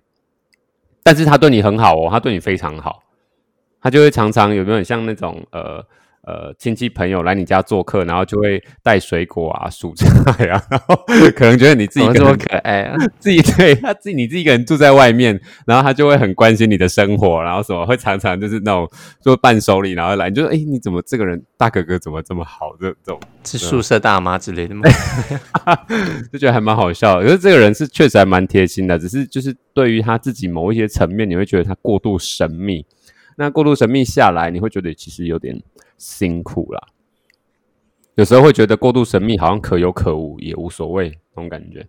[1.03, 3.03] 但是他对你很好哦，他对你非常好，
[3.79, 5.87] 他就会常常有没有像那种呃
[6.27, 10.97] 呃亲戚朋友来你家做客，然后就会带水果啊、蔬菜啊，然后
[11.37, 12.97] 可能觉得你自己这么可爱啊？
[13.21, 24.83] 自己对他自己你自己一个人住在外面，然后他就会很关心你的生活，然后什么会常常就是那种做伴手礼，然后来你就说哎你怎么这个人大哥哥怎么这么好这这种是宿舍大妈之类的吗？
[26.33, 27.25] 就觉得还蛮好笑的。
[27.25, 32.85] 可是这个人是确实还蛮贴心的，只是就是对于他自己某一些层面，你会觉得他过度神秘。
[33.39, 35.61] 那过度神秘下来，你会觉得其实有点
[35.97, 36.89] 辛苦啦。
[38.15, 41.87] 有时候会觉得过度神秘好像可有可无，也无所谓那种感觉。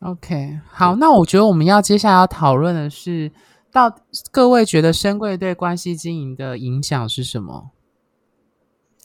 [0.00, 3.32] OK，好，那我觉得我们要接下来要讨论的是，
[3.72, 3.92] 到
[4.30, 7.70] 各位觉得深贵对关系经营的影响是什么？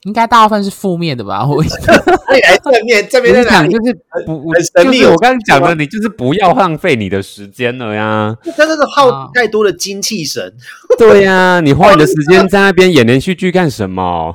[0.04, 1.46] 应该大部分是负面的吧？
[1.46, 3.70] 我那你来正面，正面在哪里？
[3.70, 3.94] 讲就是
[4.26, 8.36] 不，很神秘就是我刚刚讲的，你就是不要浪费你的时间了呀。
[8.56, 10.52] 他真的耗啊太多的精气神，
[10.98, 14.34] 对呀，你花你的时间在那边演连续剧干什么？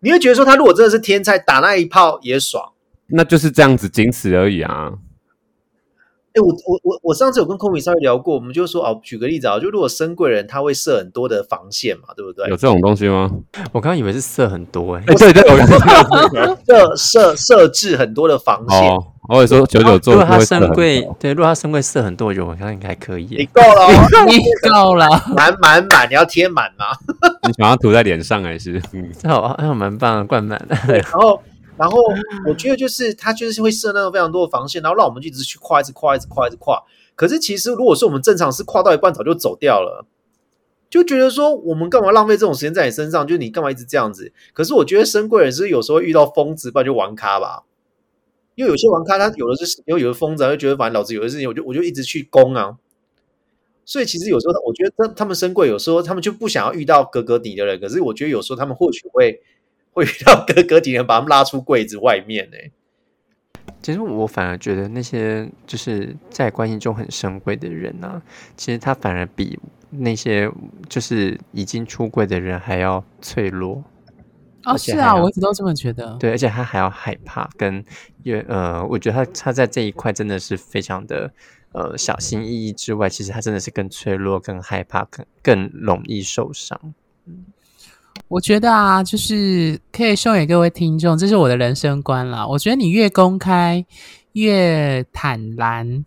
[0.00, 2.62] 你会觉得说他如果真的是天才，打那一炮也爽。
[3.10, 4.92] 那就是这样子，仅此而已啊。
[6.34, 12.56] 哎，我我我我上次有跟空米稍微聊过，我们就说哦，举个例子啊，就如果深贵人他会设很多的防线嘛，对不对有？
[12.56, 13.30] 这种东西吗？
[13.72, 23.48] 我刚刚以为是色很多哎、哎，对对，我 设设设置很多的防线，哦，我也说九九如做果他不会射很深柜对，如果他深柜色很多，我觉得应该可以你耶。
[23.52, 23.90] 够了哦，
[24.28, 24.38] 你
[24.70, 25.08] 够了。
[25.34, 26.86] 满满满，你要贴满吗。
[27.46, 28.80] 你想要涂在脸上还是？
[28.92, 30.76] 嗯，这好还有蛮棒的，灌满了。
[30.86, 31.40] 然后，
[31.78, 31.98] 然后
[32.46, 36.82] 我觉得就是他就是会设那种非常多的防线，然后让我们就一直去跨，一直跨，一直跨，一直跨。
[37.14, 40.06] 可是其实如果说我们正常是跨到一半早就走掉了，
[40.90, 43.26] 就觉得说我们干嘛浪费这种时间在你身上？
[43.26, 44.32] 就是你干嘛一直这样子？
[44.52, 47.64] 可是我觉得深贵人是有时候会遇到疯子，不然就玩咖吧。
[48.54, 52.76] 因为有些玩咖他有的是，因为有的疯子他会觉得反正老子有的事情，我就我就一直去攻啊。
[53.84, 59.40] 所以其实有时候我觉得他他们深贵有时候他们就不想要遇到格格底的人，可是我觉得有时候他们或许会
[59.92, 62.56] 会遇到格格底的人，把他们拉出柜子外面呢、
[63.82, 68.20] 其实我反而觉得那些就是在关系中很深贵的人啊，
[68.56, 69.58] 其实他反而比
[69.90, 70.50] 那些
[70.88, 73.82] 就是已经出柜的人还要脆弱。
[74.64, 76.16] 哦，是啊，我一直都这么觉得。
[76.18, 77.82] 对，而且他还要害怕，跟
[78.24, 81.32] 越呃，我觉得他他在这一块真的是非常的
[81.72, 86.78] 呃小心翼翼之外，其实他真的是更脆弱、更害怕、更更容易受伤。
[88.28, 92.46] 我觉得啊，就是可以送给各位听众，这是我的人生观啦。
[92.46, 93.86] 我觉得你越公开，
[94.32, 96.04] 越坦然，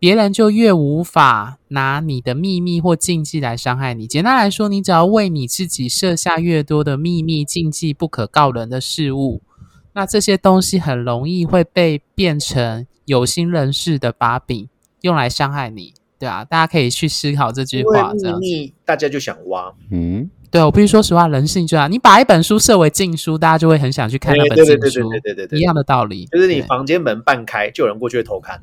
[0.00, 4.08] 别人就越无法拿你的秘密或禁忌来伤害你。
[4.08, 9.40] 简单来说，你只要为你自己设下越多的秘密、禁忌、不可告人的事物，
[9.92, 14.68] 那这些东西很容易会被变成有心人士的把柄，
[15.02, 15.94] 用来伤害你。
[16.18, 18.40] 对啊，大家可以去思考这句因为话，这样子。
[18.40, 21.90] 秘密大家就想挖，嗯，对我必须说实话，人性就这样。
[21.90, 26.26] 你把一本书设为禁书，大家就会很想去看那哎本对对对对禁书，对对对对，一样的道理。
[26.26, 28.62] 就是你房间门半开，就有人过去会偷看，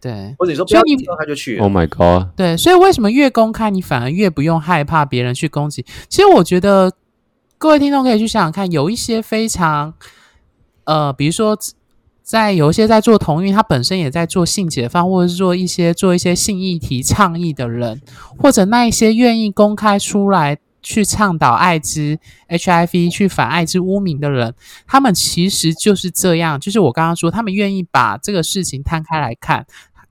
[0.00, 1.58] 对或者你说不所以你要，他就去。
[1.58, 2.28] Oh my god！
[2.36, 5.84] 对，所以为什么越公开，你反而越不用害怕别人去攻击？
[6.08, 6.92] 其实我觉得
[7.58, 9.92] 各位听众可以去想想看，有一些非常
[10.84, 11.58] 呃，比如说
[12.22, 18.00] 在有一些在做同运，他本身也在做性解放，或者是做一些做一些性议题倡议的人，
[18.38, 24.54] 或者那一些愿意公开出来去倡导艾滋、HIV 去反艾滋污名的人，
[24.86, 29.66] 他们其实就是这样，就是我刚刚说，他们愿意把这个事情摊开来看。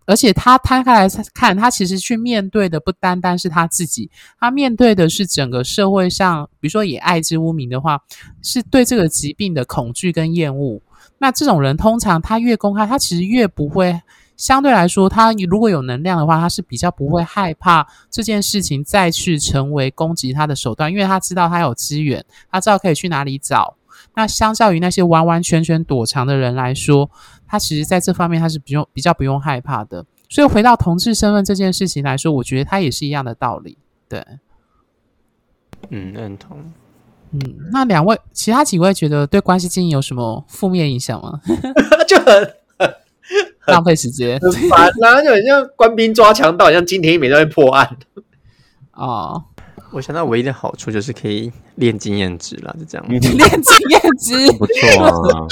[0.05, 7.99] 而且他摊开来看，他其实去面对的不单单是他自己，他面对的是整个社会上，比如说以艾滋污名的话，
[8.41, 10.81] 是对这个疾病的恐惧跟厌恶。
[11.17, 13.99] 那这种人通常他越公开，他其实越不会，
[14.37, 23.75] 相对来说，他如果有能量的话，他是比较不会害怕这件事情再去成为攻击他的手段，因为他知道他有资源，他知道可以去哪里找。
[24.15, 27.09] 那相较于那些完完全全躲藏的人来说，
[27.47, 30.05] 他其实在这方面他是不用比较不用害怕的。
[30.29, 33.77] 所以回到同志身份这件事情来说，我觉得他也是一样的道理。
[34.07, 34.23] 对，
[35.89, 36.57] 嗯，认同。
[37.31, 37.39] 嗯，
[37.71, 41.41] 那两位其他几位觉得对关系经营有什么负面影响吗？
[42.07, 42.53] 就很
[43.67, 47.97] 浪费时间很烦啊，就很像官兵抓强盗，好像金田一美在那破案。
[48.93, 49.43] 哦，
[49.91, 53.05] 我想到唯一的好处就是可以练经验值了，就这样。
[53.09, 55.47] 嗯练经验值，不错啊，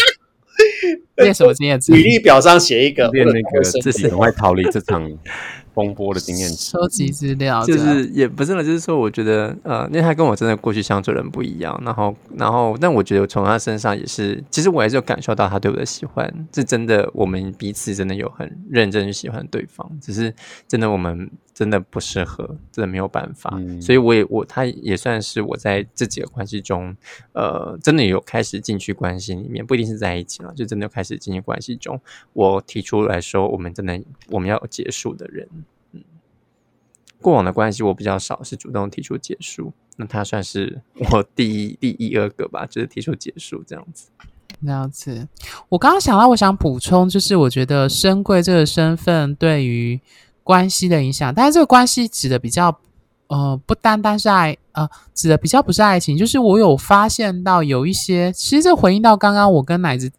[1.18, 1.92] 练什么经验值？
[1.92, 5.12] 履历表上写一个，练那个自己很快逃离这场
[5.76, 6.50] 风波的经验。
[6.50, 20.34] 收集资料，就是也不是了，就是说，我觉得呃，因为他跟我真的过去相处的人不一样，然后然后，但我觉得从他身上也是，其实我还是有感受到他对我的喜欢，是真的，我们彼此真的有很认真去喜欢对方，只是
[20.68, 23.50] 真的我们真的不适合，真的没有办法。
[23.56, 26.94] 嗯所以我也我他也算是我在这几个关系中，
[27.32, 32.02] 呃，真的有开始进去关系里面，不一定是在一起了，就真的有开始进去关系中，
[32.34, 33.98] 我提出来说，我们真的
[34.30, 35.48] 我们要有结束的人。
[35.94, 36.04] 嗯，
[37.22, 44.10] 过往的关系我比较少是主动提出结束，那他算是我第一第一二个吧，就是提出结束这样子。
[44.64, 45.28] 这样子，
[45.70, 50.00] 我刚刚想到，我想补充，就是我觉得深贵这个身份对于
[50.46, 52.78] 关系的影响，但是这个关系指的比较，
[53.30, 60.12] 呃，不单单是爱，呃，指的比较不是爱情，就是我有发现到有一些，其实这回应到刚刚我跟奶子、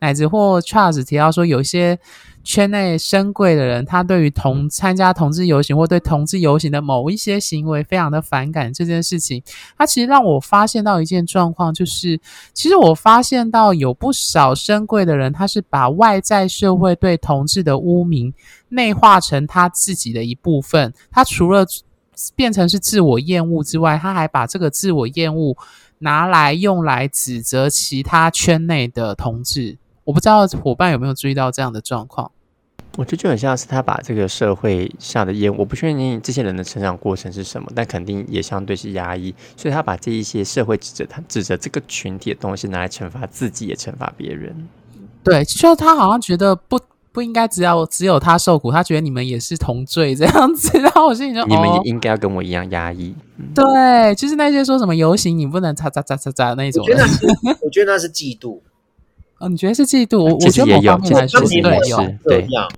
[0.00, 1.98] 奶子或 Charles 提到说，有一些
[2.44, 9.42] 圈内深贵的人，他对于同参加同志游行或对同志游行的某一些行为非常的反感这件事情，
[9.78, 12.20] 他其实让我发现到一件状况，就是
[12.52, 18.32] 其实我发现到有不少深贵的人，他是把外在社会对同志的污名
[18.68, 20.92] 内化成他自己的一部分。
[21.10, 21.66] 他除了
[22.36, 25.56] 变成是自我厌恶之外，他还把这个自我厌恶
[26.00, 29.78] 拿来用来指责其他圈内的同志。
[30.04, 32.30] 我不知道伙伴有没有注意到这样的状况。
[32.96, 44.68] 我觉得就很像是他把这个社会下的烟，我不确定这些人的成长过程是什么，但肯定也相对是压抑，所以他把这一些社会指责他指责这个群体的东西拿来惩罚自己，也惩罚别人。
[45.24, 46.78] 对，就他好像觉得不
[47.10, 50.78] 不应该只要只有他受苦，他觉得你们也是同罪这样子。
[50.78, 53.12] 然后我心里就你们哦也应该要跟我一样压抑。
[53.38, 56.94] 嗯对，就是那些说什么游行你不能擦擦擦擦擦那种我觉。
[56.94, 57.26] 得那是，
[57.62, 58.60] 我觉得那是嫉妒。
[59.38, 60.22] 哦，你觉得是嫉妒？
[60.22, 62.68] 我我觉得某也有方面来说其实对有是对这样，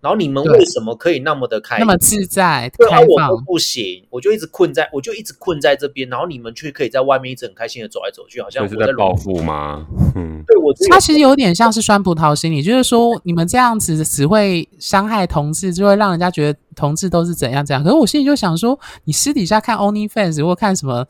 [0.00, 3.42] 然后你们对为什么可以那么的开那么自在对啊，开我都。
[3.44, 9.84] 不行，我就一直困在，我就一直困在这边，然后你们却可以在外面一直很开心的走来走去，好像就是我在在报复吗？
[10.14, 17.82] 嗯，对我这它其实有点像是酸葡萄心理，就是说你们这样子只会伤害同志，就会让人家觉得同志都是怎样怎样。
[17.82, 21.04] 可是我心里就想说，你私底下看 OnlyFans 或看什么，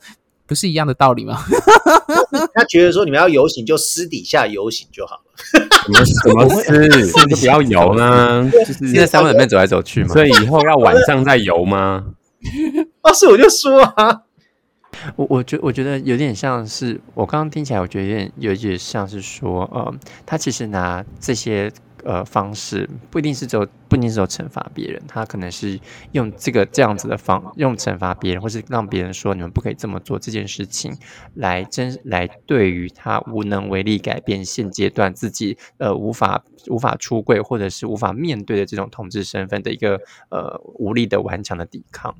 [0.47, 1.43] 不是一样的道理吗？
[2.55, 5.21] 他觉得说你们要游行就私底下游行就好了。
[5.83, 8.49] 什么什么私就不要游呢？
[8.51, 12.05] 就是现在三温里面走来走去嘛，所以以后要晚上再游吗？
[13.01, 14.21] 啊，是我就说啊，
[15.15, 19.93] 我我觉我觉得有点像是我刚刚听起来，我觉得有点有点像是说，呃，
[20.25, 21.71] 他其实拿这些
[22.03, 25.79] 呃方式，不一定是只有不一定是有惩罚别人，他可能是
[26.11, 30.95] 用这个这样子的方，用惩罚别人，或是让别人说你们不可以这么做这件事情，
[31.33, 42.13] 来真来对于他无能为力改变现阶段自己呃无法无法出柜或者是无法面对的这种同志身份的一个呃无力的顽强的抵抗，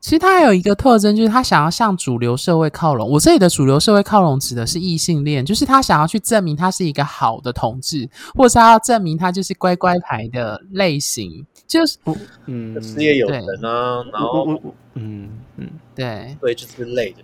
[0.00, 3.08] 其实他还有一个特征，就是他想要向主流社会靠拢。
[3.08, 11.98] 我这里的主流社会靠拢指的是异性恋，就是他想要去证明他是一个好的同志，或者是他要证明他就是乖乖牌的类型，就是
[12.46, 15.68] 嗯，事业有成啊，然后我我我嗯嗯。
[15.94, 16.36] 对。
[16.40, 17.18] 对就之类的。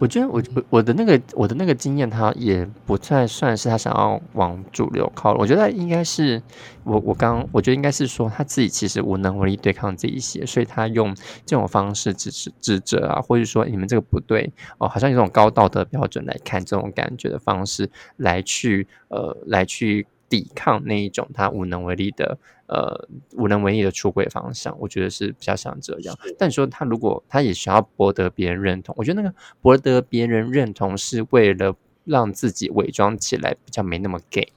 [0.00, 5.40] 我觉得我我我的那个我的那个经验，他也不太算是他想要往主流靠拢。
[5.40, 6.42] 我觉得应该是
[6.82, 11.14] 我我刚我觉得应该是说他自己其实无能为力对抗这一些，所以他用
[11.46, 26.18] 这种方式指指指责啊，或者说你们这个不对哦，好像有种高道德标准来看这种感觉的方式来去呃来去抵抗那一种他无能为力的呃无能为力的出轨方向，我觉得是比较像这样。
[26.36, 34.48] 但你说他如果他也想要博得别人认同，我觉得那个博得别人认同是为了让自己伪装起来比较没那么 gay。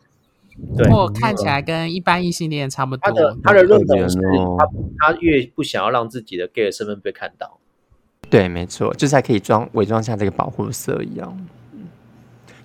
[0.75, 3.01] 对，或看起来跟一般异性恋差不多。
[3.03, 4.17] 他的他的认同是
[4.57, 7.59] 他他越不想要让自己的 gay 的身份被看到。
[8.29, 11.47] 对，没错，就是还可以装伪装像这个保护色一样。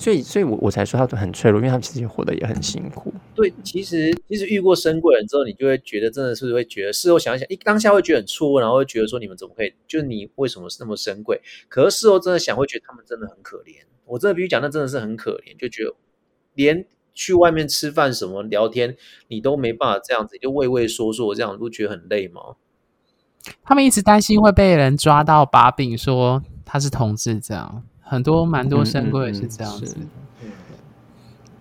[0.03, 3.15] 嗯所以，所以我我才说他都很脆弱，因为他们其实活得也很辛苦。
[3.35, 11.41] 对，其实其实遇过深贵人之后，你就会觉得真的是会觉得事后想一想，一当下会觉得很错愕，然后会觉得说你们怎么可以，就是你为什么是那么深贵？
[11.69, 13.77] 可是事后真的想，会觉得他们真的很可怜。
[14.05, 15.95] 我真的必须讲，那真的是很可怜，就觉得
[16.55, 16.85] 连
[17.15, 18.97] 去外面吃饭什么聊天，
[19.29, 22.57] 你都没办法这样子，就畏畏缩缩这样，不觉得很累吗？
[23.63, 29.97] 他们一直担心会被人抓到把柄，说他是同志，这样很多蛮多深贵也是这样子。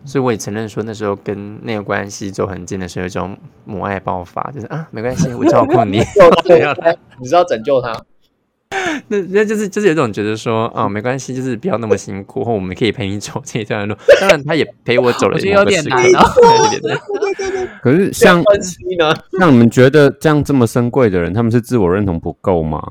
[0.04, 6.00] 所以我也承认说，那时候跟那个关系走很近的时候，有一种母爱爆发，就是啊，没关系，我照顾你。
[7.22, 7.94] 你是要拯救他？
[9.08, 13.96] 那那就是就是有种觉得说，啊，没关系，就是不要那么辛苦，或我们可以陪你走这一段路。
[14.20, 17.00] 当然，他也陪我走了有点难哦对有点难
[17.82, 18.44] 可是像？
[19.40, 22.82] 像你们觉得这样这么深贵的人，他们是自我认同不够吗？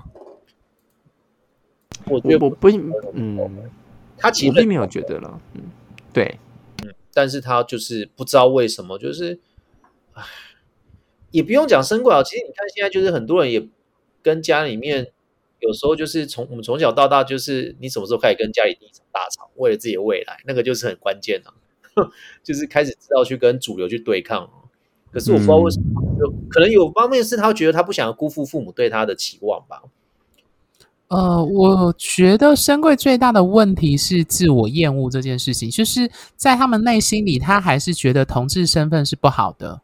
[2.11, 2.69] 我觉得我我不
[3.15, 3.71] 嗯，
[4.17, 5.41] 他其实并没有觉得了。
[5.55, 5.63] 嗯，
[6.13, 6.39] 对，
[6.83, 9.39] 嗯但是他就是不知道为什么，就是，
[10.13, 10.23] 唉，
[11.31, 12.23] 也不用讲生贵啊。
[12.23, 13.67] 其实你看现在就是很多人也
[14.23, 15.13] 跟家里面
[15.61, 21.53] 有时候就是从我们从小到大，就是你什么时候开始跟家里第一场大吵，为了自己的未来，那个就是很关键啊，
[22.43, 24.51] 就是开始知道去跟主流去对抗哦。
[25.13, 29.83] 可是我不知道为什么，就可能有方面是他觉得他不想要辜负父母对他的期望吧。
[31.11, 39.81] 呃，我觉得深贵最大的问题是自我厌恶这件事情，就是在他们内心里，他还是觉得同志身份是不好的。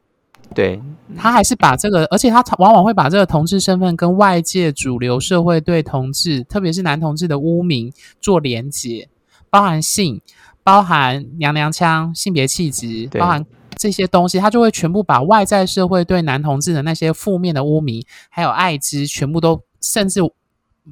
[0.54, 0.80] 对，
[1.16, 9.08] 他还是把这个，而且他往往会把这个同志身份跟外界主流社会对同志，特别是男同志的污名做连结，
[9.50, 10.20] 包含性，
[10.62, 13.44] 包含娘娘腔、性别气质，包含
[13.76, 18.00] 这些东西，他就会全部把外在社会对男同志的那些负面的污名，
[18.30, 20.20] 还有爱滋，全部都甚至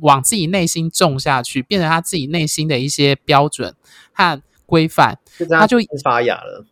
[0.01, 3.75] 往自己内心种下去，变成他自己内心的一些标准
[4.13, 5.19] 和规范。
[5.39, 6.65] 就他就发芽了。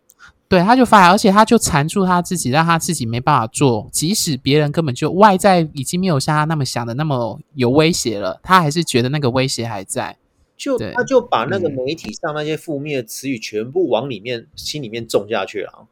[0.49, 3.89] 对，他就发芽，而且他就缠住他自己，让他自己没办法做。
[3.91, 10.19] 即使别人根本就外在已经没有像他那么想的那么有威胁了，他还是觉得那个威胁还在。
[10.55, 15.89] 就他就把那个嗯媒体上那些负面的词语全部往里面心里面种下去了。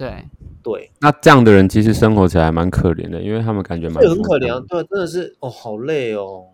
[0.00, 0.24] 对，
[0.62, 6.46] 对，那这样的人其实生活起来蛮可怜的，因为他们感觉蛮可怜啊，对，真的是哦，好累哦。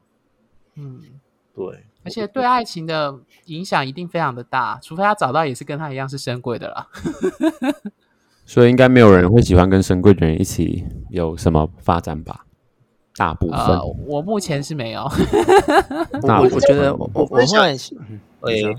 [0.75, 1.01] 嗯，
[1.55, 6.89] 对，而且对爱情的影响一定非常的大，除非他找到也是跟他一样是深贵的啦。
[8.45, 12.47] 所以应该没有人会喜欢跟深贵的人一起有什么发展吧？
[13.17, 15.09] 大部分、呃，我目前是没有。
[16.23, 18.75] 那我我觉得我我我分享后来是嗯哎你说，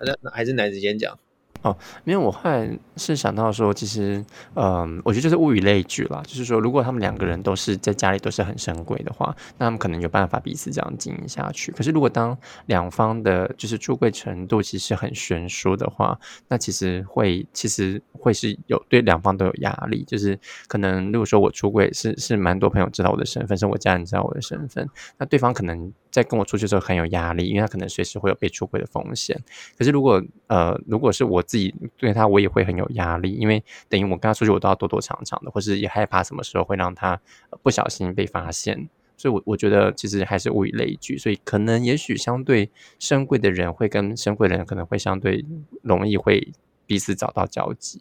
[0.00, 1.18] 那那还是男子先讲。
[1.66, 6.22] 哦因为我后来是想到说，其实，嗯，我觉得就是物以类聚啦。
[6.26, 11.72] 就是说，如果他们两个人都是在家里都是很深贵的话，那他们可能有办法彼此这样经营下去。
[11.72, 12.36] 可是，如果当
[12.66, 20.04] 两方的就是出柜程度其实很悬殊的话，那其实会其实会是有对两方都有压力。
[20.06, 20.38] 就是
[20.68, 24.88] 可能如果说我出柜是是蛮多朋友知道我的身份，是我家人知道我的身份，
[25.18, 29.38] 那对方可能在跟我出去的时候很有压力，因为他可能随时会有被出轨的风险。
[29.76, 37.20] 可是如果呃，如果是我自己对他，我也会很有压力，因为等于我跟他出去，我都要躲躲藏藏的，或是也害怕什么时候会让他
[37.62, 38.88] 不小心被发现。
[39.18, 45.44] 所以我，我觉得其实还是物以类聚，所以可能也许相对深贵的人会跟深贵的人可能会相对
[45.82, 46.52] 容易会
[46.86, 48.00] 彼此找到交集。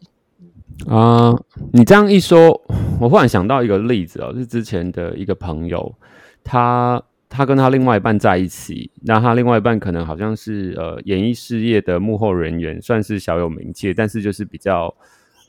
[0.87, 1.33] 啊、
[1.73, 2.61] 你这样一说，
[2.99, 5.95] 我忽然想到一个例子哦，是之前的一个朋友，
[6.43, 7.01] 他
[7.35, 14.95] 他跟他另外一半在一起，那他另外一半可能好像是呃演艺事业的幕后人员，算是小有名气，但是就是比较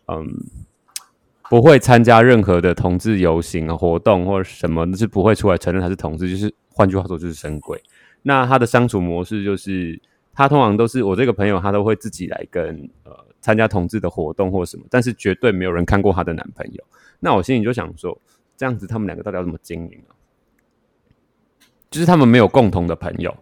[0.09, 0.27] 嗯
[1.49, 7.81] 不会参加任何的同志游行啊活动或者什么，是不会出来承认他是同志，就是换句话说就是神鬼。
[8.23, 10.01] 那他的相处模式就是，
[10.35, 16.83] 他通常都是我这个朋友，他都会自己来跟呃参加同志的活动或什么，但是绝对没有人看过她的男朋友。
[17.21, 18.21] 那我心里就想说，
[18.57, 20.16] 这样子他们两个到底要怎么经营啊？
[21.91, 23.35] 就是他们没有共同的朋友。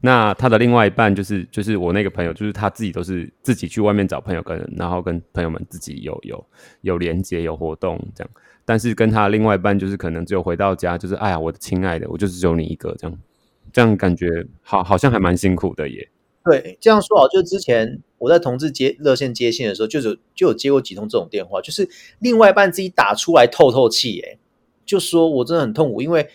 [0.00, 6.46] 那他的另外一半就是就是我那个朋友，就是他自己都是自己去外面找朋友跟，然后跟朋友们自己有有
[6.82, 8.30] 有连接有活动这样。
[8.66, 13.18] 但是跟他另外一半就是可能只有回到家就是哎呀我的亲爱的，我就是只有你一个这样，
[13.72, 14.26] 这样感觉
[14.62, 16.08] 好好像还蛮辛苦的耶。
[16.44, 21.88] 对，这样说好，就之前我在同志接热线接线的时候，就有就有接过几通这种电话，就是
[22.18, 24.36] 另外一半自己打出来透透气，哎，
[24.84, 26.28] 就说我真的很痛苦，因为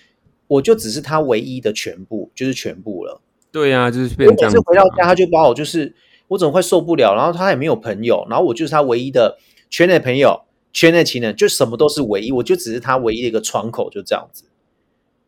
[0.50, 3.22] 我就只是他唯一的全部，就是全部了。
[3.52, 5.95] 对呀、就是变成这样子嘛回到家，他就把我就是
[6.28, 7.16] 我怎么会受不了？
[7.16, 9.38] 然后他也没有朋友，然后我就是他唯一的
[9.70, 10.41] 圈内朋友、
[10.74, 14.45] 圈内情人，就什么都是唯一，我就只是他唯一的一个窗口，就这样子。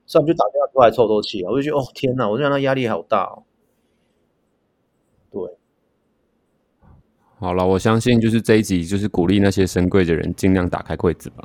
[0.05, 3.43] 所以我们就打电话出来透透气，我就觉得哦天哪，我就让他压力好大哦。
[5.31, 5.41] 对，
[7.39, 11.43] 好了，我相信就是这一集就是鼓励那些深柜的人尽量打开柜子吧。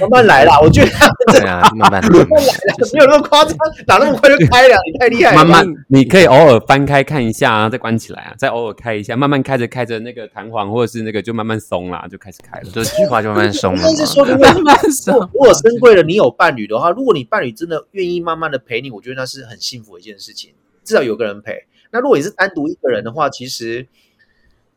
[0.00, 0.90] 慢慢来啦，我觉得
[1.32, 3.56] 这对啊，慢慢慢慢来啦，没有那么夸张，
[3.86, 4.76] 哪那么快就开了？
[4.92, 5.36] 你太厉害了。
[5.36, 12.70] 慢慢，你可以偶尔翻开看一下啊，再关起来啊，再偶尔开一下，慢慢开着开着那个弹簧或者是那个就慢慢松啦，就开始开了。
[12.72, 14.36] 这菊花就慢慢松了但是说，如。
[14.36, 20.50] 果慢慢如说果，如果珍贵了，你有伴侣的话，如果你伴侣真的愿意慢慢的陪你，我觉得那是很幸福的一件事情，
[20.84, 21.64] 至少有个人陪。
[21.90, 23.86] 那如果你是单独一个人的话，其实，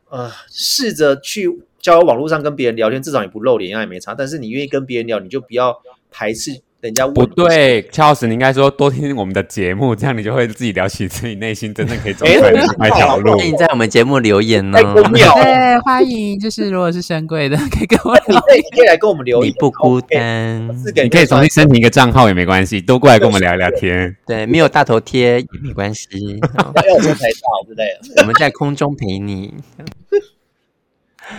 [0.09, 1.49] 呃，试着去
[1.85, 4.15] 交友网络上跟别人聊天，至少你不露脸，那也没差。
[4.17, 5.71] 但是你愿意跟别人聊，你就不要
[6.09, 13.37] 排斥人家问不你对，乔老师，你应该说多听我们的节目，这样你就会自己聊起自己内心真正可以走出来的那条路。
[13.37, 14.83] 欢迎在我们节目留言呢太。
[14.83, 15.43] 公庙了。
[15.43, 18.25] 对，欢迎，就是如果是深贵的，可以跟我聊。
[18.55, 20.67] 你可以来跟我们留言你言，不孤单，
[21.03, 24.15] 你可以重新申请一个账号也没关系，多过来跟我们聊一聊天。
[24.25, 26.07] 对，没有大头贴也没关系，
[26.57, 28.23] 好要有身材照之类的。
[28.23, 29.53] 我们在空中陪你。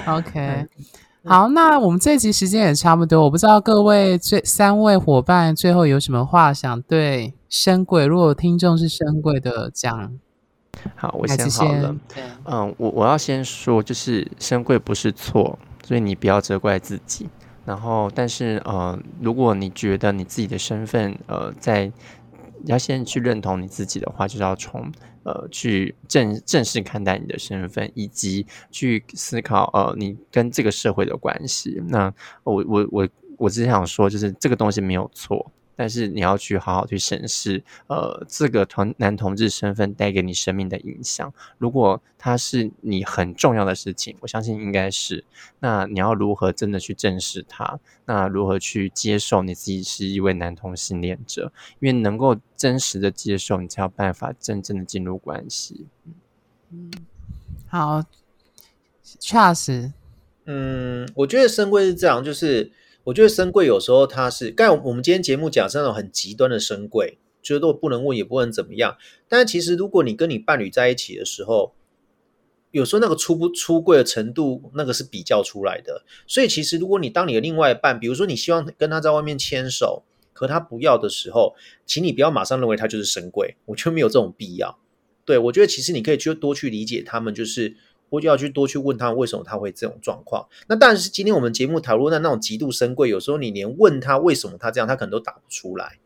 [0.06, 0.66] OK，
[1.24, 10.12] 好，那我们这集时间也差不多，我不知道各位这三位伙伴最后有什么话想对深贵，如果听众是深贵的讲，
[10.94, 11.96] 好，我还是先好了。
[12.44, 17.28] 嗯，我我要先说，就是深贵不是错，所以你不要责怪自己。
[17.64, 21.90] 然后，但是呃，如果你觉得你自己的身份呃，在
[22.66, 24.92] 要先去认同你自己的话，就是要从
[25.24, 31.82] 呃去正正式看待你的身份，以及去思考呃你跟这个社会的关系。
[31.88, 32.12] 那
[32.44, 33.08] 我我我
[33.38, 35.52] 我只想说，就是这个东西没有错。
[35.76, 41.32] 但是你要去好好去审视，呃，这个同男同志身份带给你生命的影响。
[41.58, 45.24] 如果它是你很重要的事情，我相信应该是。
[45.60, 47.78] 那你要如何真的去正视它？
[48.06, 51.52] 那如何去接受你自己是一位男同性恋者？
[51.80, 55.86] 因为能够真实的接受，你才有办法真正的进入关系。
[56.72, 56.90] 嗯
[57.68, 58.02] 好
[59.20, 59.92] ，Charles，
[60.46, 62.72] 嗯，我觉得深贵是这样，就是
[63.06, 68.96] 我觉得深贵有时候他是，刚我们今天节目讲是那种很极端的深贵，觉得我不能问也不能怎么样。
[69.28, 71.72] 但是其实如果你跟你伴侣在一起的时候，
[72.72, 76.04] 有时候那个出不出柜的程度，那个是比较出来的。
[76.26, 80.02] 所以其实如果你当你的另外一半，比如说你希望跟他在外面牵手，
[80.32, 81.54] 可他不要的时候，
[81.86, 84.80] 请你不要马上认为他就是深贵，我觉得没有这种必要。
[85.24, 87.76] 对我觉得其实你可以去多去理解他们，就是
[88.08, 90.48] 我就要去多去问他为什么他会这种状况。
[90.68, 95.98] 那但是今天我们节目讨论的那种极度深贵，有时候你连问他为什么他这样，他可能都答不出来。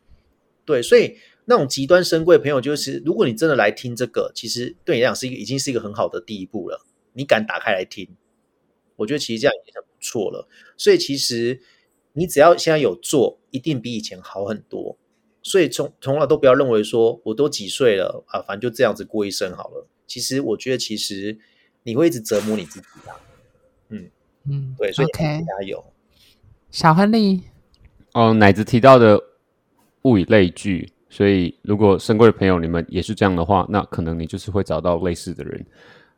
[0.65, 6.85] 对，所以那种极端深贵朋友，就是如果你真的来听这个，其实对你来讲是一个已经是一个很好的第一步了。
[7.13, 8.07] 你敢打开来听，
[8.95, 10.47] 我觉得其实这样已经很不错了。
[10.77, 11.59] 所以其实
[12.13, 14.97] 你只要现在有做，一定比以前好很多。
[15.43, 19.87] 所以从从来都不要认为说我都几岁了啊，反正就这样子过一生好了。
[20.05, 21.37] 其实我觉得，其实
[21.83, 23.11] 你会一直折磨你自己的。
[23.89, 24.09] 嗯，
[24.49, 25.83] 嗯，对，所以加油。
[26.69, 27.41] 小亨利，
[28.13, 29.21] 哦，奶子提到的
[30.03, 35.65] 物以类聚，所以如果身贵的朋友你们也是这样的话，那可能你就是会找到类似的人，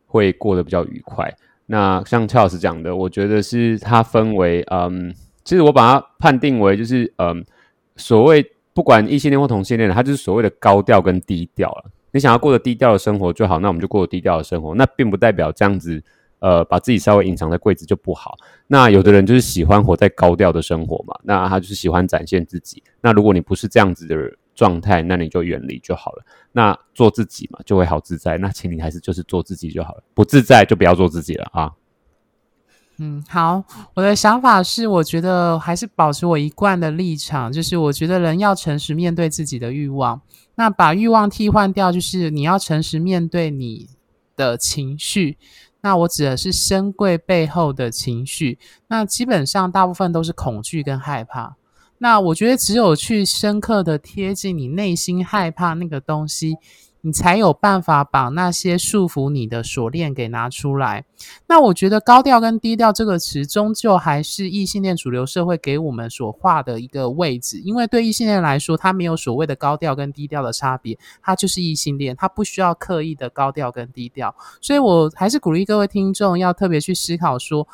[0.05, 1.36] 会过得比较愉快。
[1.66, 5.11] 那像蔡老师讲的，我觉得是它分为，嗯，
[5.43, 7.43] 其实我把它判定为就是，嗯，
[7.95, 11.91] 所谓不管异性恋或同性恋，它就是所谓的高调跟低调了。
[12.14, 16.01] 你想要过得低调的生活就好，那我们就过低调的生活，那并不代表这样子，
[16.39, 18.38] 呃，把自己稍微隐藏在柜子就不好。
[18.68, 22.82] 那有的人就是喜欢活在高调的生活嘛，那他就是喜欢展现自己。
[23.01, 24.16] 那如果你不是这样子的
[24.53, 26.24] 状态，那你就远离就好了。
[26.51, 28.38] 那做自己嘛，就会好自在。
[28.38, 31.72] 那请你还是就是做自己就好了，不自在就不要做自己了啊。
[32.97, 33.63] 嗯，好，
[33.95, 40.21] 我的想法是，我觉得还是保持我一贯的立场，就是我觉得人要诚实面对自己的欲望，
[40.55, 43.89] 那把欲望替换掉，就是你要诚实面对你
[44.35, 45.37] 的情绪。
[45.81, 51.57] 那我指的是深贵背后的情绪，那基本上大部分都是恐惧跟害怕。
[51.97, 56.57] 那我觉得只有去深刻的贴近你内心害怕那个东西，
[57.05, 61.03] 你才有办法把那些束缚你的锁链给拿出来。
[61.47, 67.59] 那我觉得高调跟低调这个词，终究还是异性恋主流社会给我们所画的一个位置。
[67.59, 74.33] 因为对异性恋来说，他没有所谓的高调跟低调的差别，他就是异性恋，他不需要刻意的高调跟低调。
[74.61, 77.67] 所以我还是鼓励各位听众要特别去思考说，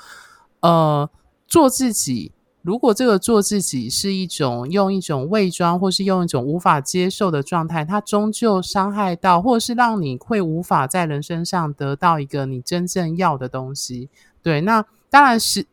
[0.61, 1.07] 呃，
[1.47, 2.31] 做自己。
[2.69, 14.07] 如果这个做自己是一种用一种伪装，或是用一种无法接受的状态，它终究伤害到，或是让你会无法在人身上得到一个你真正要的东西。
[14.43, 15.65] 对，那当然是，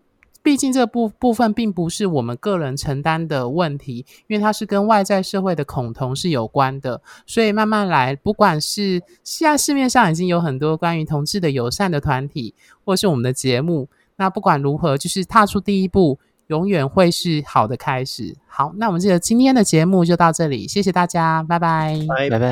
[0.42, 7.02] 毕竟这部部分并不是我们个人承担的问题，因为它是跟外在社会的恐同是有关的。
[7.26, 12.54] 所以慢慢来，不管是现在市面上已经有很多关于同志的友善的团体，
[12.86, 13.86] 或是我们的节目，
[14.16, 16.18] 那不管如何，就是踏出第一步。
[16.48, 18.36] 永远会是好的开始。
[18.46, 21.98] 好，那我们这个今天的节目就到这里，谢谢大家，拜拜。
[22.08, 22.46] 拜拜拜。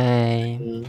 [0.61, 0.85] 嗯